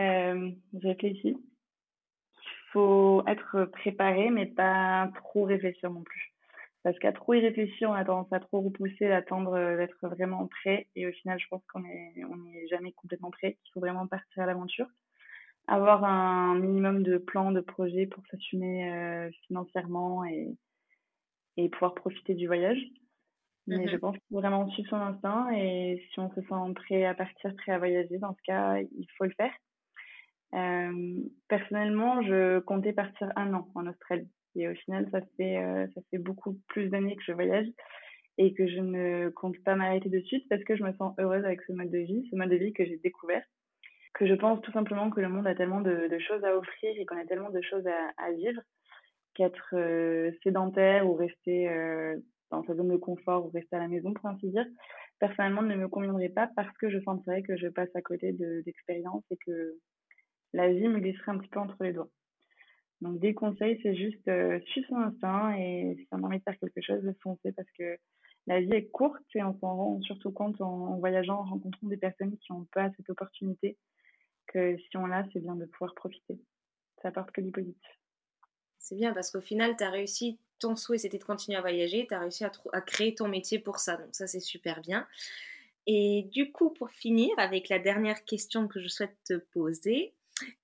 Euh, 0.00 0.50
je 0.72 0.88
réfléchis. 0.88 1.36
Il 1.36 2.72
faut 2.72 3.22
être 3.26 3.66
préparé, 3.66 4.30
mais 4.30 4.46
pas 4.46 5.10
trop 5.16 5.44
réfléchir 5.44 5.90
non 5.90 6.02
plus. 6.02 6.34
Parce 6.82 6.98
qu'à 6.98 7.12
trop 7.12 7.34
y 7.34 7.40
réfléchir, 7.40 7.88
on 7.88 7.94
a 7.94 8.04
tendance 8.04 8.32
à 8.32 8.40
trop 8.40 8.60
repousser, 8.60 9.08
d'attendre 9.08 9.76
d'être 9.76 10.06
vraiment 10.08 10.46
prêt. 10.48 10.88
Et 10.96 11.06
au 11.06 11.12
final, 11.12 11.38
je 11.38 11.46
pense 11.48 11.64
qu'on 11.72 11.80
n'est 11.80 12.24
on 12.28 12.52
est 12.52 12.66
jamais 12.68 12.92
complètement 12.92 13.30
prêt. 13.30 13.56
Il 13.64 13.70
faut 13.72 13.80
vraiment 13.80 14.06
partir 14.06 14.42
à 14.42 14.46
l'aventure. 14.46 14.86
Avoir 15.66 16.04
un 16.04 16.56
minimum 16.58 17.02
de 17.02 17.16
plans, 17.16 17.52
de 17.52 17.62
projets 17.62 18.06
pour 18.06 18.22
s'assumer 18.26 18.92
euh, 18.92 19.30
financièrement 19.46 20.24
et, 20.26 20.54
et 21.56 21.70
pouvoir 21.70 21.94
profiter 21.94 22.34
du 22.34 22.46
voyage. 22.46 22.78
Mais 23.66 23.88
je 23.88 23.96
mmh 23.96 24.00
pense 24.00 24.12
qu'il 24.12 24.26
faut 24.30 24.40
vraiment 24.40 24.68
suivre 24.70 24.90
son 24.90 24.96
instinct 24.96 25.50
et 25.52 26.06
si 26.12 26.20
on 26.20 26.30
se 26.34 26.42
sent 26.42 26.74
prêt 26.74 27.06
à 27.06 27.14
partir, 27.14 27.54
prêt 27.56 27.72
à 27.72 27.78
voyager, 27.78 28.18
dans 28.18 28.34
ce 28.34 28.42
cas, 28.42 28.78
il 28.78 29.06
faut 29.16 29.24
le 29.24 29.32
faire. 29.38 29.52
Euh, 30.54 31.16
personnellement, 31.48 32.22
je 32.22 32.60
comptais 32.60 32.92
partir 32.92 33.32
un 33.36 33.52
an 33.54 33.68
en 33.74 33.86
Australie. 33.86 34.28
Et 34.56 34.68
au 34.68 34.74
final, 34.74 35.08
ça 35.10 35.20
fait, 35.36 35.58
euh, 35.58 35.86
ça 35.94 36.00
fait 36.10 36.18
beaucoup 36.18 36.56
plus 36.68 36.88
d'années 36.88 37.16
que 37.16 37.24
je 37.26 37.32
voyage 37.32 37.66
et 38.38 38.54
que 38.54 38.66
je 38.66 38.78
ne 38.78 39.30
compte 39.30 39.58
pas 39.64 39.74
m'arrêter 39.74 40.08
de 40.08 40.20
suite 40.20 40.48
parce 40.48 40.62
que 40.64 40.76
je 40.76 40.84
me 40.84 40.92
sens 40.94 41.14
heureuse 41.18 41.44
avec 41.44 41.60
ce 41.62 41.72
mode 41.72 41.90
de 41.90 41.98
vie, 41.98 42.28
ce 42.30 42.36
mode 42.36 42.50
de 42.50 42.56
vie 42.56 42.72
que 42.72 42.84
j'ai 42.84 42.98
découvert. 42.98 43.42
Que 44.14 44.26
je 44.26 44.34
pense 44.34 44.60
tout 44.62 44.70
simplement 44.70 45.10
que 45.10 45.20
le 45.20 45.28
monde 45.28 45.46
a 45.46 45.56
tellement 45.56 45.80
de, 45.80 46.08
choses 46.20 46.44
à 46.44 46.56
offrir 46.56 46.92
et 46.96 47.04
qu'on 47.04 47.18
a 47.18 47.26
tellement 47.26 47.50
de 47.50 47.60
choses 47.62 47.86
à, 47.86 48.24
à 48.24 48.30
vivre 48.32 48.60
qu'être 49.34 49.74
euh, 49.74 50.30
sédentaire 50.44 51.08
ou 51.08 51.14
rester 51.14 51.68
dans 52.52 52.64
sa 52.64 52.76
zone 52.76 52.90
de 52.90 52.96
confort 52.96 53.46
ou 53.46 53.50
rester 53.50 53.74
à 53.74 53.80
la 53.80 53.88
maison, 53.88 54.12
pour 54.12 54.26
ainsi 54.26 54.48
dire, 54.50 54.66
personnellement 55.18 55.62
ne 55.62 55.74
me 55.74 55.88
conviendrait 55.88 56.28
pas 56.28 56.48
parce 56.54 56.76
que 56.78 56.88
je 56.90 57.00
sentirais 57.00 57.42
que 57.42 57.56
je 57.56 57.66
passe 57.66 57.88
à 57.94 58.02
côté 58.02 58.32
d'expériences 58.32 59.24
et 59.32 59.36
que 59.44 59.76
la 60.54 60.72
vie 60.72 60.88
me 60.88 61.00
glisserait 61.00 61.32
un 61.32 61.38
petit 61.38 61.48
peu 61.48 61.60
entre 61.60 61.82
les 61.82 61.92
doigts. 61.92 62.10
Donc, 63.00 63.18
des 63.18 63.34
conseils, 63.34 63.78
c'est 63.82 63.96
juste 63.96 64.26
euh, 64.28 64.60
suivre 64.68 64.88
son 64.88 64.96
instinct 64.96 65.54
et 65.58 65.96
si 65.98 66.06
on 66.12 66.22
a 66.22 66.26
envie 66.26 66.38
de 66.38 66.42
faire 66.44 66.58
quelque 66.58 66.80
chose, 66.80 67.02
de 67.02 67.14
foncer 67.22 67.52
parce 67.52 67.70
que 67.78 67.98
la 68.46 68.60
vie 68.60 68.72
est 68.72 68.86
courte 68.86 69.22
et 69.34 69.42
on 69.42 69.58
s'en 69.58 69.76
rend 69.76 70.00
surtout 70.02 70.30
compte 70.30 70.60
en, 70.60 70.96
voyageant, 70.98 71.40
en 71.40 71.44
rencontrant 71.44 71.88
des 71.88 71.96
personnes 71.96 72.36
qui 72.38 72.52
n'ont 72.52 72.66
pas 72.72 72.90
cette 72.96 73.10
opportunité 73.10 73.76
que 74.46 74.76
si 74.78 74.96
on 74.96 75.06
l'a, 75.06 75.24
c'est 75.32 75.40
bien 75.40 75.56
de 75.56 75.64
pouvoir 75.66 75.94
profiter. 75.94 76.38
Ça 77.02 77.08
apporte 77.08 77.30
que 77.32 77.40
du. 77.40 77.52
C'est 78.78 78.96
bien 78.96 79.12
parce 79.12 79.30
qu'au 79.30 79.40
final, 79.40 79.76
tu 79.76 79.84
as 79.84 79.90
réussi, 79.90 80.38
ton 80.58 80.76
souhait 80.76 80.98
c'était 80.98 81.18
de 81.18 81.24
continuer 81.24 81.58
à 81.58 81.62
voyager, 81.62 82.06
tu 82.06 82.14
as 82.14 82.20
réussi 82.20 82.44
à, 82.44 82.80
créer 82.82 83.14
ton 83.14 83.28
métier 83.28 83.58
pour 83.58 83.78
ça. 83.78 83.96
Donc 83.96 84.14
ça, 84.14 84.26
c'est 84.26 84.40
super 84.40 84.80
bien. 84.82 85.06
Et 85.86 86.28
du 86.30 86.52
coup, 86.52 86.70
pour 86.70 86.90
finir 86.90 87.30
avec 87.38 87.68
la 87.68 87.78
dernière 87.78 88.24
question 88.24 88.68
que 88.68 88.80
je 88.80 88.88
souhaite 88.88 89.16
te 89.24 89.34
poser, 89.34 90.14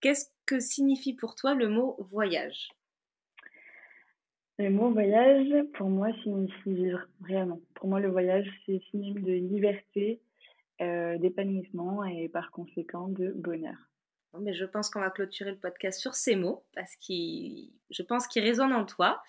Qu'est-ce 0.01 0.27
que 0.47 0.61
signifie 0.61 1.15
pour 1.15 1.35
toi 1.35 1.55
le 1.55 1.69
mot 1.69 1.97
voyage? 2.11 2.71
Le 4.59 4.69
mot 4.69 4.91
voyage, 4.91 5.65
pour 5.75 5.89
moi, 5.89 6.09
signifie 6.23 6.75
vivre, 6.75 7.01
vraiment. 7.21 7.61
Pour 7.75 7.89
moi, 7.89 7.99
le 7.99 8.11
voyage, 8.11 8.47
c'est 8.67 8.79
synonyme 8.91 9.23
de 9.23 9.33
liberté, 9.33 10.21
euh, 10.83 11.17
d'épanouissement 11.19 12.05
et 12.05 12.29
par 12.29 12.51
conséquent 12.51 13.09
de 13.09 13.33
bonheur. 13.37 13.77
mais 14.39 14.55
je 14.55 14.65
pense 14.65 14.91
qu'on 14.91 15.01
va 15.01 15.11
clôturer 15.11 15.53
le 15.53 15.57
podcast 15.57 15.99
sur 15.99 16.15
ces 16.15 16.37
mots 16.37 16.63
parce 16.75 16.95
que 16.97 17.15
je 17.91 18.03
pense 18.03 18.27
qu'ils 18.27 18.43
résonnent 18.43 18.73
en 18.73 18.85
toi. 18.85 19.23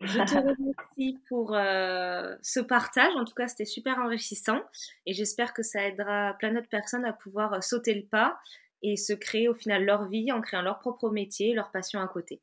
Je 0.00 0.18
te 0.18 0.34
remercie 0.36 1.18
pour 1.28 1.54
euh, 1.54 2.36
ce 2.42 2.60
partage. 2.60 3.14
En 3.16 3.24
tout 3.24 3.34
cas, 3.34 3.48
c'était 3.48 3.64
super 3.64 3.98
enrichissant 3.98 4.60
et 5.04 5.14
j'espère 5.14 5.52
que 5.52 5.62
ça 5.62 5.86
aidera 5.86 6.34
plein 6.38 6.52
d'autres 6.52 6.68
personnes 6.68 7.04
à 7.04 7.12
pouvoir 7.12 7.62
sauter 7.62 7.94
le 7.94 8.04
pas 8.04 8.38
et 8.82 8.96
se 8.96 9.12
créer 9.12 9.48
au 9.48 9.54
final 9.54 9.84
leur 9.84 10.08
vie 10.08 10.32
en 10.32 10.40
créant 10.40 10.62
leur 10.62 10.78
propre 10.78 11.10
métier, 11.10 11.54
leur 11.54 11.70
passion 11.70 12.00
à 12.00 12.08
côté. 12.08 12.40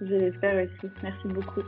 Je 0.00 0.14
l'espère 0.14 0.64
aussi. 0.64 0.92
Merci 1.02 1.28
beaucoup. 1.28 1.62